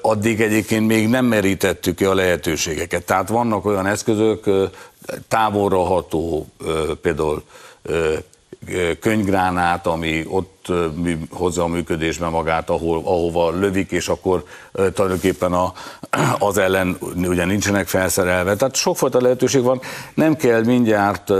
[0.00, 3.04] addig egyébként még nem merítettük ki a lehetőségeket.
[3.04, 4.50] Tehát vannak olyan eszközök,
[5.28, 6.46] távolra ható
[7.00, 7.42] például
[9.00, 10.72] könyvgránát, ami ott
[11.30, 15.72] hozza a működésbe magát, ahol, ahova lövik, és akkor tulajdonképpen a,
[16.48, 18.56] az ellen ugye nincsenek felszerelve.
[18.56, 19.80] Tehát sokfajta lehetőség van,
[20.14, 21.32] nem kell mindjárt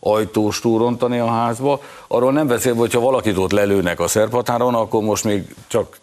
[0.00, 1.80] ajtós túrontani a házba.
[2.06, 5.98] Arról nem beszélve, hogyha valakit ott lelőnek a szerbhatáron, akkor most még csak,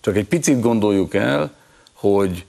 [0.00, 1.50] csak egy picit gondoljuk el,
[1.94, 2.44] hogy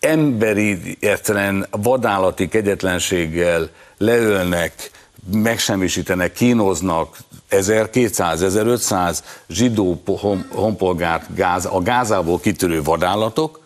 [0.00, 4.90] emberi, egyszerűen vadállati kegyetlenséggel leölnek,
[5.32, 7.16] megsemmisítenek, kínoznak
[7.50, 10.02] 1200-1500 zsidó
[10.50, 13.60] honpolgárt gáz, a gázából kitörő vadállatok,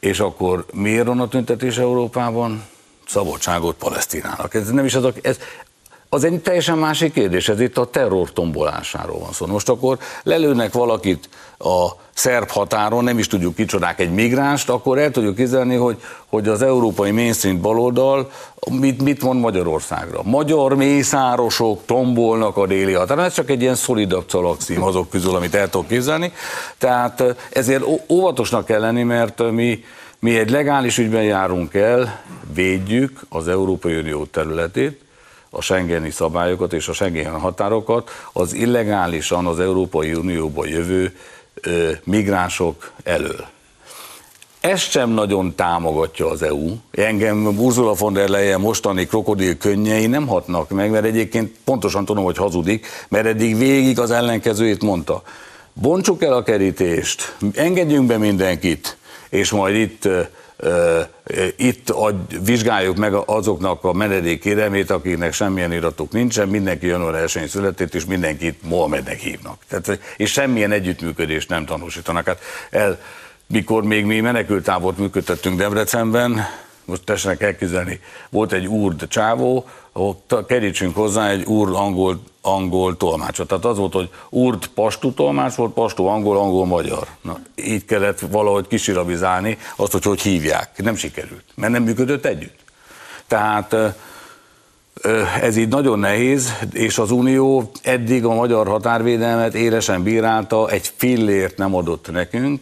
[0.00, 2.64] és akkor miért van a tüntetés Európában?
[3.08, 4.54] Szabadságot Palesztinának.
[4.54, 5.38] Ez nem is azok, ez,
[6.08, 9.46] az egy teljesen másik kérdés, ez itt a terror tombolásáról van szó.
[9.46, 15.10] Most akkor lelőnek valakit a szerb határon, nem is tudjuk kicsodák egy migránst, akkor el
[15.10, 18.30] tudjuk képzelni, hogy, hogy az európai mainstream baloldal
[18.70, 20.20] mit, mit mond Magyarországra.
[20.22, 25.54] Magyar mészárosok tombolnak a déli határon, ez csak egy ilyen szolidabb szalagszím azok közül, amit
[25.54, 26.32] el tudok képzelni.
[26.78, 29.84] Tehát ezért óvatosnak kell lenni, mert mi,
[30.20, 32.20] mi egy legális ügyben járunk el,
[32.54, 35.00] védjük az Európai Unió területét,
[35.50, 41.16] a Schengeni szabályokat és a Schengeni határokat az illegálisan az Európai Unióba jövő
[41.54, 43.46] ö, migránsok elől.
[44.60, 46.76] Ezt sem nagyon támogatja az EU.
[46.90, 52.24] Engem Ursula von der Leyen mostani krokodil könnyei nem hatnak meg, mert egyébként pontosan tudom,
[52.24, 55.22] hogy hazudik, mert eddig végig az ellenkezőjét mondta.
[55.72, 58.96] Bontsuk el a kerítést, engedjünk be mindenkit,
[59.28, 60.08] és majd itt
[61.56, 67.48] itt adj, vizsgáljuk meg azoknak a menedék kérelmét, akiknek semmilyen iratok nincsen, mindenki január 1
[67.48, 69.62] született, és mindenkit Mohamednek hívnak.
[69.68, 72.26] Tehát, és semmilyen együttműködést nem tanúsítanak.
[72.26, 73.00] Hát el,
[73.46, 76.46] mikor még mi menekültávot működtettünk Debrecenben,
[76.88, 83.48] most tessenek elképzelni, volt egy úrd csávó, ahol kerítsünk hozzá egy úr angol, angol tolmácsot.
[83.48, 87.06] Tehát az volt, hogy úrd pastú tolmács volt, pastú angol, angol magyar.
[87.20, 90.82] Na, így kellett valahogy kisirabizálni azt, hogy hogy hívják.
[90.82, 92.58] Nem sikerült, mert nem működött együtt.
[93.26, 93.76] Tehát
[95.40, 101.56] ez így nagyon nehéz, és az Unió eddig a magyar határvédelmet élesen bírálta, egy fillért
[101.56, 102.60] nem adott nekünk,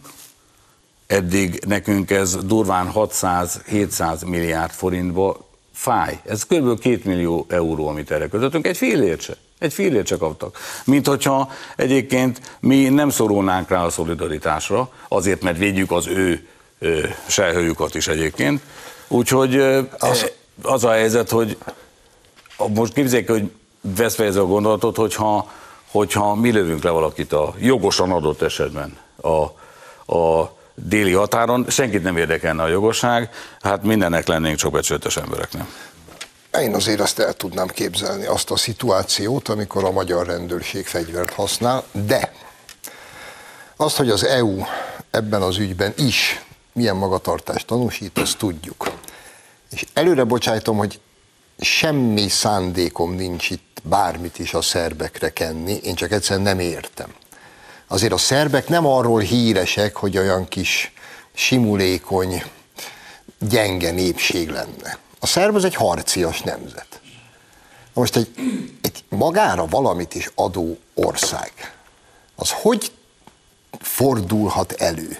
[1.07, 6.19] eddig nekünk ez durván 600-700 milliárd forintba fáj.
[6.25, 6.79] Ez kb.
[6.79, 9.37] 2 millió euró, amit erre közöttünk, egy fillért se.
[9.59, 10.57] Egy fillért se kaptak.
[10.85, 16.47] Mint hogyha egyébként mi nem szorulnánk rá a szolidaritásra, azért, mert védjük az ő
[17.27, 18.61] sejhőjükat is egyébként.
[19.07, 19.55] Úgyhogy
[19.99, 21.57] az, az a helyzet, hogy
[22.73, 25.51] most képzeljék, hogy veszve ez a gondolatot, hogyha,
[25.91, 29.43] hogyha mi lövünk le valakit a jogosan adott esetben a,
[30.15, 33.29] a déli határon, senkit nem érdekelne a jogosság,
[33.61, 35.73] hát mindennek lennénk csak becsületes emberek, nem?
[36.61, 41.83] Én azért azt el tudnám képzelni, azt a szituációt, amikor a magyar rendőrség fegyvert használ,
[41.91, 42.33] de
[43.75, 44.61] azt, hogy az EU
[45.11, 48.91] ebben az ügyben is milyen magatartást tanúsít, azt tudjuk.
[49.71, 50.99] És előre bocsájtom, hogy
[51.59, 57.09] semmi szándékom nincs itt bármit is a szerbekre kenni, én csak egyszerűen nem értem
[57.87, 60.91] azért a szerbek nem arról híresek, hogy olyan kis
[61.33, 62.43] simulékony,
[63.39, 64.97] gyenge népség lenne.
[65.19, 67.01] A szerb az egy harcias nemzet.
[67.93, 68.31] Most egy,
[68.81, 71.51] egy magára valamit is adó ország,
[72.35, 72.91] az hogy
[73.79, 75.19] fordulhat elő,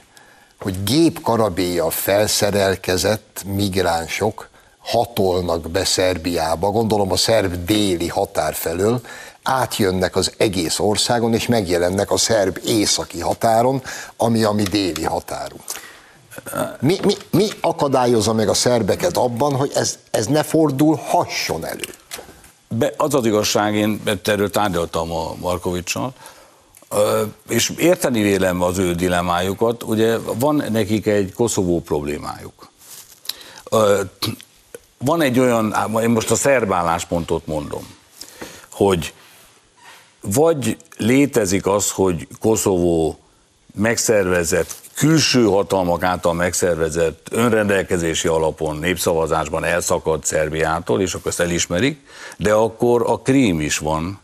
[0.60, 4.49] hogy gépkarabélyjal felszerelkezett migránsok
[4.88, 9.02] hatolnak be Szerbiába, gondolom a szerb déli határ felől,
[9.43, 13.82] átjönnek az egész országon, és megjelennek a szerb északi határon,
[14.17, 15.63] ami a mi déli határunk.
[16.80, 21.93] Mi, mi, mi akadályozza meg a szerbeket abban, hogy ez, ez ne fordulhasson elő?
[22.69, 26.13] Be, az az igazság, én erről tárgyaltam a Markovicsal,
[27.50, 32.69] és érteni vélem az ő dilemájukat, ugye van nekik egy Koszovó problémájuk.
[34.97, 37.88] Van egy olyan, én most a szerb álláspontot mondom,
[38.71, 39.13] hogy
[40.21, 43.19] vagy létezik az, hogy Koszovó
[43.75, 51.99] megszervezett, külső hatalmak által megszervezett önrendelkezési alapon, népszavazásban elszakadt Szerbiától, és akkor ezt elismerik,
[52.38, 54.19] de akkor a Krím is van,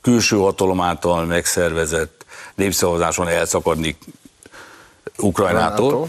[0.00, 3.96] külső hatalom által megszervezett népszavazáson elszakadni
[5.18, 6.08] Ukrajnától.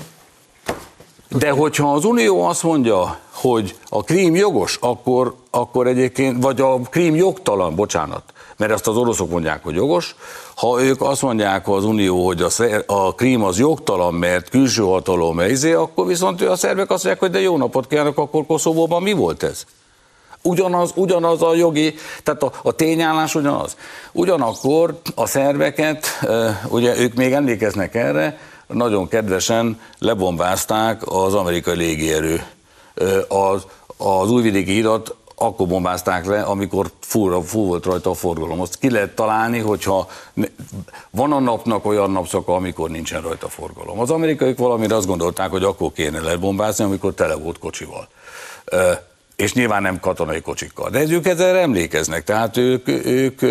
[1.30, 6.80] De hogyha az Unió azt mondja, hogy a krím jogos, akkor, akkor egyébként, vagy a
[6.80, 8.24] krím jogtalan, bocsánat,
[8.58, 10.16] mert ezt az oroszok mondják, hogy jogos.
[10.56, 12.50] Ha ők azt mondják az Unió, hogy a,
[12.86, 17.32] a krím az jogtalan, mert külső hatalom izé, akkor viszont a szervek azt mondják, hogy
[17.32, 19.64] de jó napot kívánok, akkor Koszovóban mi volt ez?
[20.42, 23.78] Ugyanaz, ugyanaz a jogi, tehát a, a tényállás ugyanaz.
[24.12, 26.08] Ugyanakkor a szerveket,
[26.70, 32.44] ugye ők még emlékeznek erre, nagyon kedvesen lebombázták az amerikai légierő.
[33.28, 33.66] Az,
[33.98, 38.62] az újvidéki hidat akkor bombázták le, amikor full, full volt rajta a forgalom.
[38.62, 40.08] Azt ki lehet találni, hogyha
[41.10, 44.00] van a napnak olyan napszaka, amikor nincsen rajta forgalom.
[44.00, 48.08] Az amerikaiak valamire azt gondolták, hogy akkor kéne lebombázni, amikor tele volt kocsival.
[49.36, 50.90] És nyilván nem katonai kocsikkal.
[50.90, 53.42] De ők ezzel emlékeznek, tehát ők, ők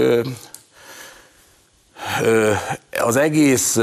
[2.99, 3.79] az egész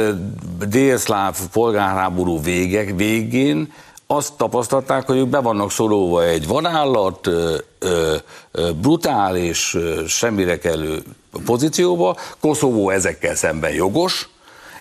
[0.67, 3.73] délszláv polgárháború végek végén
[4.07, 7.29] azt tapasztalták, hogy ők be vannak szorulva egy vanállat,
[8.81, 9.77] brutális,
[10.07, 11.03] semmire kellő
[11.45, 14.29] pozícióba, Koszovó ezekkel szemben jogos,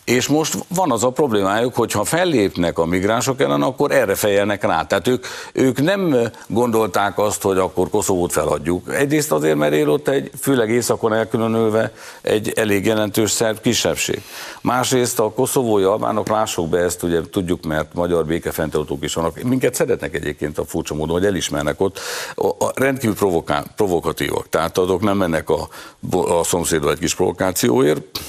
[0.05, 4.63] és most van az a problémájuk, hogy ha fellépnek a migránsok ellen, akkor erre fejelnek
[4.63, 4.87] rá.
[4.87, 8.95] Tehát ők, ők nem gondolták azt, hogy akkor Koszovót feladjuk.
[8.95, 11.93] Egyrészt azért, mert él ott egy, főleg északon elkülönülve,
[12.23, 14.23] egy elég jelentős szerb kisebbség.
[14.61, 19.43] Másrészt a koszovói albánok, lássuk be ezt, ugye tudjuk, mert magyar békefenntartók is vannak.
[19.43, 22.01] Minket szeretnek egyébként a furcsa módon, hogy elismernek ott.
[22.35, 24.49] A, a rendkívül provokál, provokatívak.
[24.49, 25.69] Tehát azok nem mennek a,
[26.11, 28.21] a szomszédba egy kis provokációért,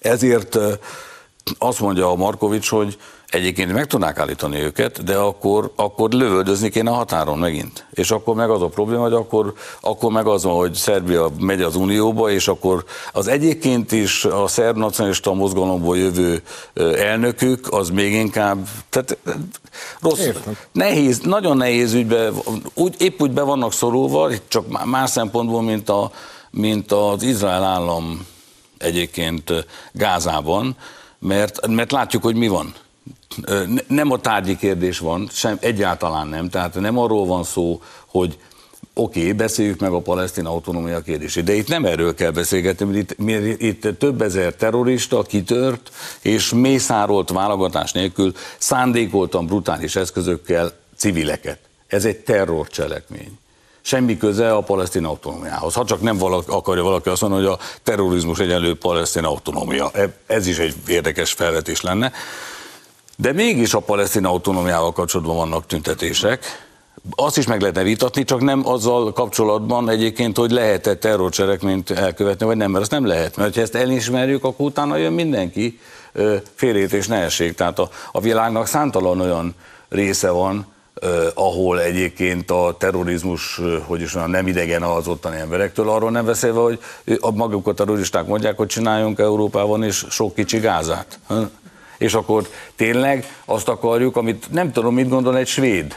[0.00, 0.58] ezért
[1.58, 6.90] azt mondja a Markovics, hogy egyébként meg tudnák állítani őket, de akkor, akkor lövöldözni kéne
[6.90, 7.86] a határon megint.
[7.90, 11.62] És akkor meg az a probléma, hogy akkor, akkor meg az van, hogy Szerbia megy
[11.62, 16.42] az Unióba, és akkor az egyébként is a szerb nacionalista mozgalomból jövő
[16.96, 19.18] elnökük, az még inkább, tehát
[20.00, 20.56] rossz, Értem.
[20.72, 22.30] nehéz, nagyon nehéz ügybe,
[22.74, 26.10] úgy, épp úgy be vannak szorulva, csak más szempontból, mint, a,
[26.50, 28.26] mint az Izrael állam
[28.78, 29.52] egyébként
[29.92, 30.76] Gázában,
[31.18, 32.74] mert, mert látjuk, hogy mi van.
[33.86, 36.48] Nem a tárgyi kérdés van, sem egyáltalán nem.
[36.48, 38.38] Tehát nem arról van szó, hogy
[38.94, 42.98] oké, okay, beszéljük meg a palesztin autonómia kérdését, de itt nem erről kell beszélgetni, mert
[42.98, 51.58] itt, mert itt több ezer terrorista kitört, és mészárolt válogatás nélkül szándékoltan brutális eszközökkel civileket.
[51.86, 53.38] Ez egy terrorcselekmény
[53.88, 55.74] semmi köze a palesztin autonómiához.
[55.74, 59.90] Ha csak nem valaki, akarja valaki azt mondani, hogy a terrorizmus egyenlő palesztin autonómia.
[59.92, 62.12] E, ez is egy érdekes felvetés lenne.
[63.16, 66.66] De mégis a palesztin autonómiával kapcsolatban vannak tüntetések.
[67.10, 72.56] Azt is meg lehetne vitatni, csak nem azzal kapcsolatban egyébként, hogy lehet-e terrorcselekményt elkövetni, vagy
[72.56, 73.36] nem, mert azt nem lehet.
[73.36, 75.80] Mert ha ezt elismerjük, akkor utána jön mindenki
[76.54, 77.54] félét és nehesség.
[77.54, 79.54] Tehát a, a világnak számtalan olyan
[79.88, 80.66] része van,
[81.34, 86.60] ahol egyébként a terrorizmus, hogy is mondjam, nem idegen az ottani emberektől, arról nem beszélve,
[86.60, 86.80] hogy
[87.20, 91.18] a maguk a terroristák mondják, hogy csináljunk Európában is sok kicsi gázát.
[91.98, 95.96] És akkor tényleg azt akarjuk, amit nem tudom, mit gondol egy svéd.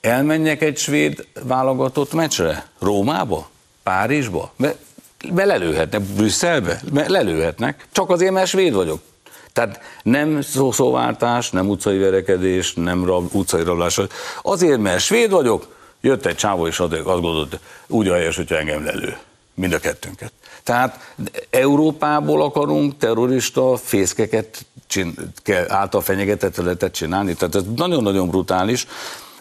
[0.00, 2.66] Elmenjek egy svéd válogatott meccsre?
[2.80, 3.48] Rómába?
[3.82, 4.52] Párizsba?
[4.56, 4.74] Be,
[5.32, 6.80] be lelőhetnek, Brüsszelbe?
[6.92, 7.86] Be lelőhetnek.
[7.92, 9.00] Csak azért, mert svéd vagyok.
[9.56, 14.00] Tehát nem szószóváltás, nem utcai verekedés, nem rab, utcai rablás.
[14.42, 15.66] Azért, mert svéd vagyok,
[16.00, 19.16] jött egy csávó, és azt gondolt, úgy a helyes, hogyha engem lelő.
[19.54, 20.32] Mind a kettőnket.
[20.62, 21.14] Tehát
[21.50, 25.32] Európából akarunk terrorista fészkeket csin,
[25.68, 27.34] által fenyegetett területet csinálni.
[27.34, 28.86] Tehát ez nagyon-nagyon brutális.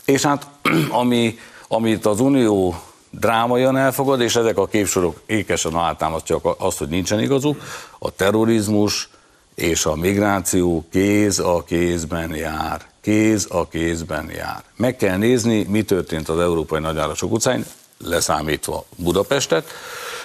[0.06, 0.48] És hát
[1.02, 1.38] ami,
[1.68, 2.76] amit az Unió
[3.10, 7.62] drámaian elfogad, és ezek a képsorok ékesen alátámasztják azt, hogy nincsen igazuk,
[8.00, 9.10] a terrorizmus,
[9.56, 12.82] és a migráció kéz a kézben jár.
[13.02, 14.64] Kéz a kézben jár.
[14.76, 17.66] Meg kell nézni, mi történt az európai nagyárosok utcáin,
[17.98, 19.68] leszámítva Budapestet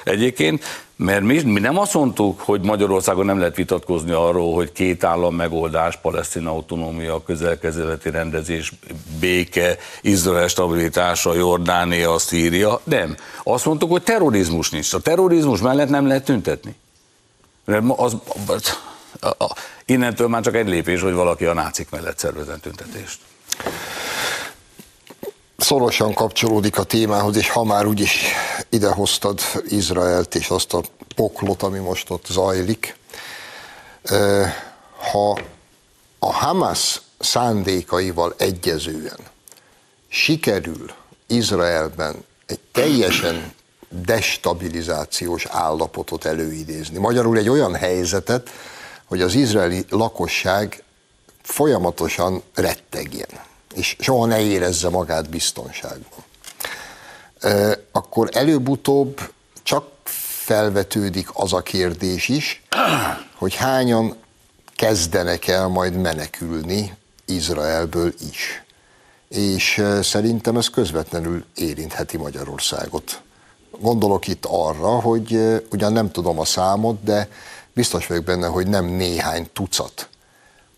[0.05, 0.65] egyébként,
[0.97, 5.35] mert mi, mi nem azt mondtuk, hogy Magyarországon nem lehet vitatkozni arról, hogy két állam
[5.35, 8.73] megoldás, palesztin autonómia, közelkezeleti rendezés,
[9.21, 12.81] béke, Izrael stabilitása, Jordánia, Szíria.
[12.85, 13.17] Nem.
[13.43, 14.93] Azt mondtuk, hogy terrorizmus nincs.
[14.93, 16.75] A terrorizmus mellett nem lehet tüntetni.
[17.65, 18.17] Mert az,
[19.85, 23.19] innentől már csak egy lépés, hogy valaki a nácik mellett szervezzen tüntetést.
[25.57, 28.25] Szorosan kapcsolódik a témához, és ha már úgyis
[28.69, 30.83] idehoztad Izraelt és azt a
[31.15, 32.97] poklot, ami most ott zajlik,
[35.13, 35.39] ha
[36.19, 39.19] a Hamas szándékaival egyezően
[40.09, 40.91] sikerül
[41.27, 43.53] Izraelben egy teljesen
[43.89, 46.99] destabilizációs állapotot előidézni.
[46.99, 48.51] Magyarul egy olyan helyzetet,
[49.11, 50.83] hogy az izraeli lakosság
[51.43, 53.29] folyamatosan rettegjen,
[53.75, 56.25] és soha ne érezze magát biztonságban.
[57.93, 59.21] Akkor előbb-utóbb
[59.63, 59.89] csak
[60.45, 62.63] felvetődik az a kérdés is,
[63.35, 64.17] hogy hányan
[64.77, 66.95] kezdenek el majd menekülni
[67.25, 68.65] Izraelből is.
[69.29, 73.21] És szerintem ez közvetlenül érintheti Magyarországot.
[73.81, 75.39] Gondolok itt arra, hogy
[75.71, 77.29] ugyan nem tudom a számot, de
[77.73, 80.09] biztos vagyok benne, hogy nem néhány tucat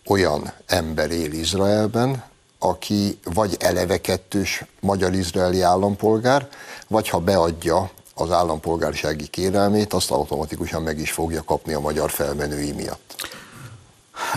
[0.07, 2.25] olyan ember él Izraelben,
[2.59, 6.49] aki vagy eleve kettős magyar-izraeli állampolgár,
[6.89, 12.73] vagy ha beadja az állampolgársági kérelmét, azt automatikusan meg is fogja kapni a magyar felmenői
[12.73, 13.15] miatt.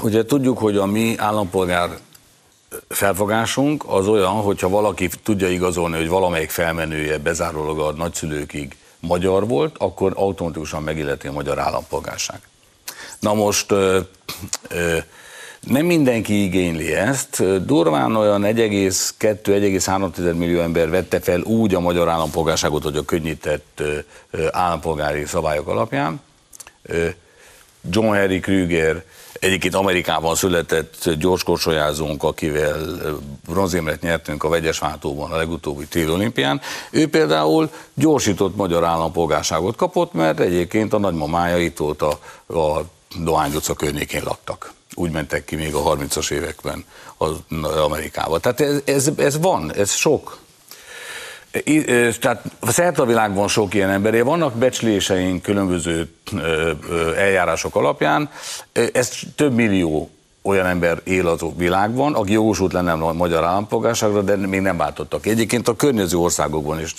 [0.02, 1.90] Ugye tudjuk, hogy a mi állampolgár
[2.88, 9.76] felfogásunk az olyan, hogyha valaki tudja igazolni, hogy valamelyik felmenője bezárólag a nagyszülőkig magyar volt,
[9.78, 12.40] akkor automatikusan megilleti a magyar állampolgárság.
[13.20, 14.00] Na most ö,
[14.70, 14.98] ö,
[15.60, 17.64] Nem mindenki igényli ezt.
[17.66, 23.84] Durván olyan 1,2-1,3 millió ember vette fel úgy a magyar állampolgárságot, hogy a könnyített
[24.52, 26.22] állampolgári szabályok alapján.
[27.90, 29.04] John Harry Krüger,
[29.46, 32.78] egyébként Amerikában született gyorskorsójázónk, akivel
[33.48, 36.62] bronzémret nyertünk a vegyes váltóban a legutóbbi téli olimpián.
[36.92, 42.20] Ő például gyorsított magyar állampolgárságot kapott, mert egyébként a nagymamája itt volt a,
[42.60, 42.86] a
[43.20, 44.74] Dohány utca környékén laktak.
[44.94, 46.86] Úgy mentek ki még a 30-as években
[47.18, 47.32] az
[47.84, 48.40] Amerikába.
[48.40, 50.38] Tehát ez, ez, ez van, ez sok.
[52.20, 56.10] Tehát szerte a világban sok ilyen ember, vannak becsléseink különböző
[57.18, 58.30] eljárások alapján,
[58.94, 60.10] ez több millió
[60.42, 65.26] olyan ember él az világban, aki jogosult lenne a magyar állampolgárságra, de még nem váltottak.
[65.26, 66.94] Egyébként a környező országokban is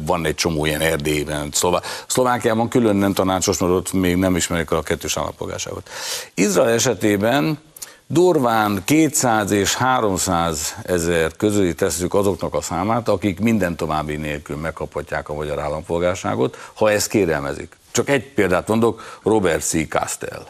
[0.00, 4.70] van egy csomó ilyen Erdélyben, Szlová- Szlovákiában külön nem tanácsos, mert ott még nem ismerik
[4.70, 5.88] a kettős állampolgárságot.
[6.34, 7.58] Izrael esetében
[8.12, 15.28] durván 200 és 300 ezer közöli tesszük azoknak a számát, akik minden további nélkül megkaphatják
[15.28, 17.76] a magyar állampolgárságot, ha ezt kérelmezik.
[17.90, 19.88] Csak egy példát mondok, Robert C.
[19.88, 20.46] Castell.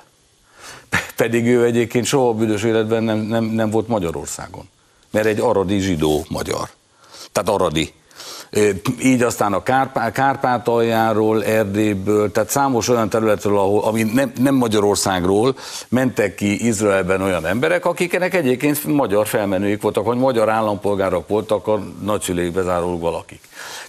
[1.16, 4.68] Pedig ő egyébként soha büdös életben nem, nem, nem volt Magyarországon.
[5.11, 6.68] Mert egy aradi zsidó magyar.
[7.32, 7.92] Tehát aradi
[9.03, 15.57] így aztán a Kárpá, Kárpátaljáról, Erdélyből, tehát számos olyan területről, ahol, ami nem, nem Magyarországról
[15.88, 21.78] mentek ki Izraelben olyan emberek, akiknek egyébként magyar felmenőik voltak, hogy magyar állampolgárok voltak a
[22.03, 23.40] nagyszüleik bezárólag valakik.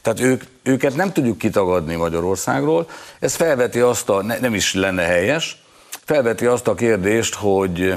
[0.01, 2.88] Tehát ők, őket nem tudjuk kitagadni Magyarországról,
[3.20, 5.64] ez felveti azt a, ne, nem is lenne helyes,
[6.05, 7.95] felveti azt a kérdést, hogy,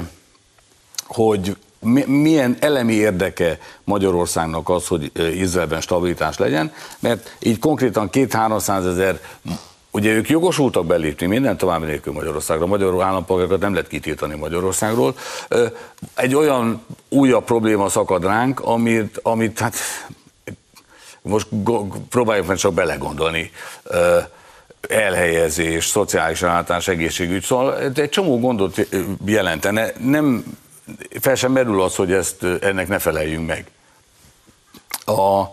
[1.07, 1.55] hogy
[2.05, 9.19] milyen elemi érdeke Magyarországnak az, hogy Izraelben stabilitás legyen, mert így konkrétan két-háromszáz ezer
[9.95, 12.65] Ugye ők jogosultak belépni minden további nélkül Magyarországra.
[12.65, 15.15] Magyar állampolgárokat nem lehet kitiltani Magyarországról.
[16.15, 19.75] Egy olyan újabb probléma szakad ránk, amit, amit hát
[21.21, 21.47] most
[22.09, 23.51] próbáljuk meg csak belegondolni
[24.89, 28.87] elhelyezés, szociális ellátás, egészségügy, szóval egy csomó gondot
[29.25, 29.91] jelentene.
[29.99, 30.43] Nem
[31.25, 33.65] fel sem merül az, hogy ezt, ennek ne feleljünk meg.
[35.05, 35.43] A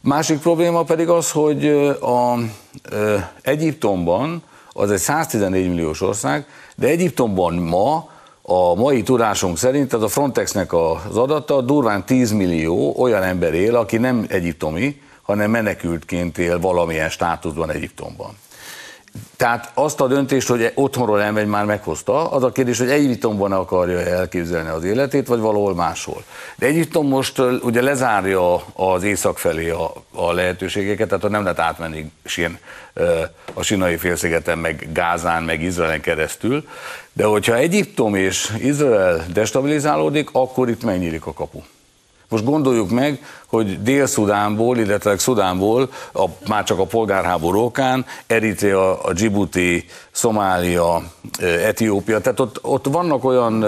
[0.00, 1.68] másik probléma pedig az, hogy
[2.00, 2.38] a,
[3.42, 4.42] Egyiptomban,
[4.72, 6.46] az egy 114 milliós ország,
[6.76, 8.10] de Egyiptomban ma
[8.42, 13.76] a mai tudásunk szerint, ez a Frontexnek az adata, durván 10 millió olyan ember él,
[13.76, 18.36] aki nem egyiptomi, hanem menekültként él valamilyen státuszban Egyiptomban.
[19.36, 22.30] Tehát azt a döntést, hogy otthonról elmegy, már meghozta.
[22.30, 26.24] Az a kérdés, hogy Egyiptomban akarja elképzelni az életét, vagy valahol máshol.
[26.56, 32.12] De Egyiptom most ugye lezárja az észak felé a, a lehetőségeket, tehát nem lehet átmenni
[32.24, 32.58] sín,
[33.54, 36.68] a sinai félszigeten, meg Gázán, meg Izraelen keresztül.
[37.12, 41.62] De hogyha Egyiptom és Izrael destabilizálódik, akkor itt megnyílik a kapu.
[42.34, 49.12] Most gondoljuk meg, hogy Dél-Szudánból, illetve Szudánból, a, már csak a polgárháború okán, Eritrea, a
[49.12, 51.02] Djibouti, Szomália,
[51.40, 53.64] Etiópia, tehát ott, ott vannak olyan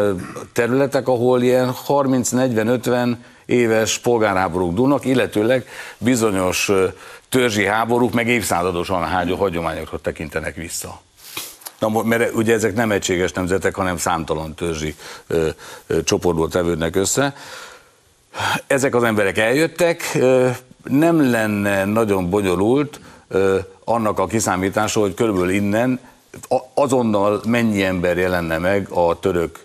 [0.53, 5.67] területek, ahol ilyen 30-40-50 éves polgárháborúk dúlnak, illetőleg
[5.99, 6.71] bizonyos
[7.29, 11.01] törzsi háborúk, meg évszázadosan a hagyományokra tekintenek vissza.
[11.79, 14.95] Na, mert ugye ezek nem egységes nemzetek, hanem számtalan törzsi
[15.27, 15.49] ö,
[15.87, 17.35] ö, csoportból tevődnek össze.
[18.67, 20.19] Ezek az emberek eljöttek,
[20.83, 23.01] nem lenne nagyon bonyolult
[23.85, 26.01] annak a kiszámítása, hogy körülbelül innen
[26.75, 29.65] azonnal mennyi ember jelenne meg a török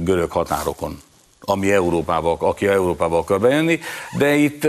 [0.00, 1.00] görög határokon,
[1.40, 3.80] ami Európába, aki Európába akar bejönni,
[4.18, 4.68] de itt,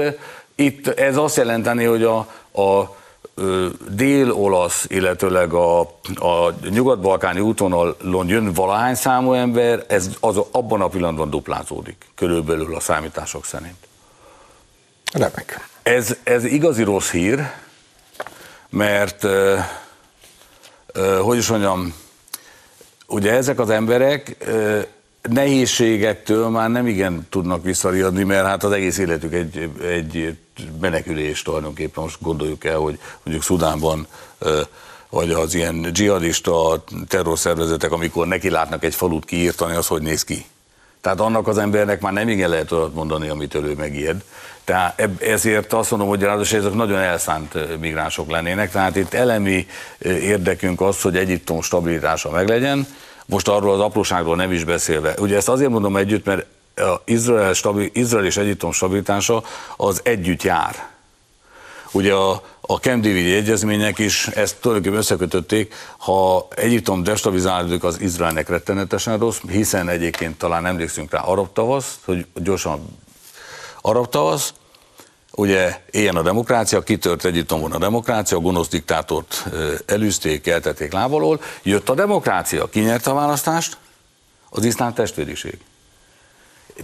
[0.56, 2.18] itt ez azt jelenteni, hogy a,
[2.62, 2.98] a
[3.90, 5.80] dél-olasz, illetőleg a,
[6.16, 12.80] a nyugat-balkáni útvonalon jön valahány számú ember, ez az, abban a pillanatban duplázódik, körülbelül a
[12.80, 13.88] számítások szerint.
[15.14, 15.70] Remek.
[15.84, 17.52] Ez, ez igazi rossz hír,
[18.70, 19.60] mert uh,
[20.96, 21.94] uh, hogy is mondjam,
[23.08, 24.84] ugye ezek az emberek uh,
[25.22, 30.38] nehézségektől már nem igen tudnak visszariadni, mert hát az egész életük egy, egy
[30.82, 32.04] menekülés tulajdonképpen.
[32.04, 34.08] Most gondoljuk el, hogy mondjuk Szudánban
[35.10, 40.46] vagy az ilyen dzsihadista terrorszervezetek, amikor neki látnak egy falut kiírtani, az hogy néz ki.
[41.02, 44.24] Tehát annak az embernek már nem igen lehet olyat mondani, amitől ő megijed.
[44.64, 48.72] Tehát ezért azt mondom, hogy ráadásul ezek nagyon elszánt migránsok lennének.
[48.72, 49.68] Tehát itt elemi
[50.02, 52.88] érdekünk az, hogy Egyiptom stabilitása meglegyen.
[53.26, 55.14] Most arról az apróságról nem is beszélve.
[55.20, 56.46] Ugye ezt azért mondom együtt, mert
[57.06, 59.44] Izrael, stabil, Izrael és Egyiptom stabilitása
[59.78, 60.88] az együtt jár.
[61.92, 68.50] Ugye a, a Camp David egyezmények is ezt tulajdonképpen összekötötték, ha Egyiptom destabilizálódik, az Izraelnek
[68.50, 72.98] rettenetesen rossz, hiszen egyébként talán emlékszünk rá arab tavasz, hogy gyorsan
[73.82, 74.54] arab tavasz,
[75.32, 79.46] ugye ilyen a demokrácia, kitört Egyiptomban a demokrácia, a gonosz diktátort
[79.86, 83.78] elűzték, eltették lábalól, jött a demokrácia, ki nyerte a választást?
[84.50, 85.60] Az iszlám testvériség.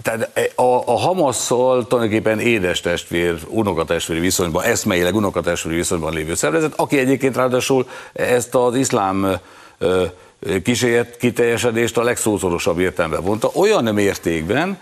[0.02, 6.98] Tehát a, a Hamasszal tulajdonképpen édes testvér, unokatestvéri viszonyban, eszmeileg unokatestvéri viszonyban lévő szervezet, aki
[6.98, 9.40] egyébként ráadásul ezt az iszlám
[10.64, 14.80] kísért kiteljesedést a legszószorosabb értelemben vonta, olyan mértékben,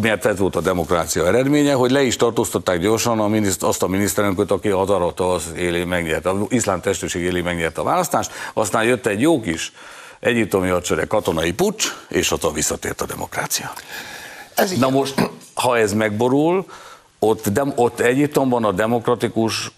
[0.00, 3.86] mert ez volt a demokrácia eredménye, hogy le is tartóztatták gyorsan a miniszt, azt a
[3.86, 8.84] miniszterelnököt, aki az arata az élén megnyerte, az iszlám testőség élén megnyerte a választást, aztán
[8.84, 9.72] jött egy jó kis
[10.20, 13.72] egyiptomi hadsereg katonai pucs, és ott visszatért a demokrácia.
[14.58, 16.66] Ez Na most, ha ez megborul,
[17.18, 19.72] ott, de, ott Egyiptomban a demokratikus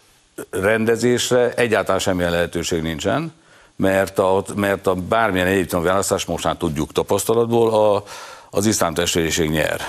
[0.51, 3.33] rendezésre egyáltalán semmilyen lehetőség nincsen,
[3.77, 8.05] mert a, mert a bármilyen egyiptomi választás most már tudjuk tapasztalatból, a,
[8.51, 9.81] az iszlám testvériség nyer.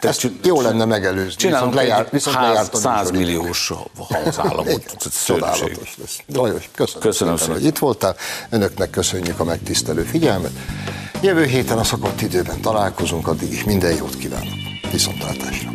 [0.00, 1.34] Ezt csin- jó lenne megelőzni.
[1.34, 4.96] Csinálunk lejár, viszont ház, 100 milliós halállamot.
[5.24, 6.18] Csodálatos lesz.
[6.26, 8.16] Lajos, köszönöm, köszönöm szépen, hogy itt voltál.
[8.50, 10.52] Önöknek köszönjük a megtisztelő figyelmet.
[11.26, 14.54] Jövő héten a szokott időben találkozunk, addig is minden jót kívánok.
[14.92, 15.70] Viszontlátásra!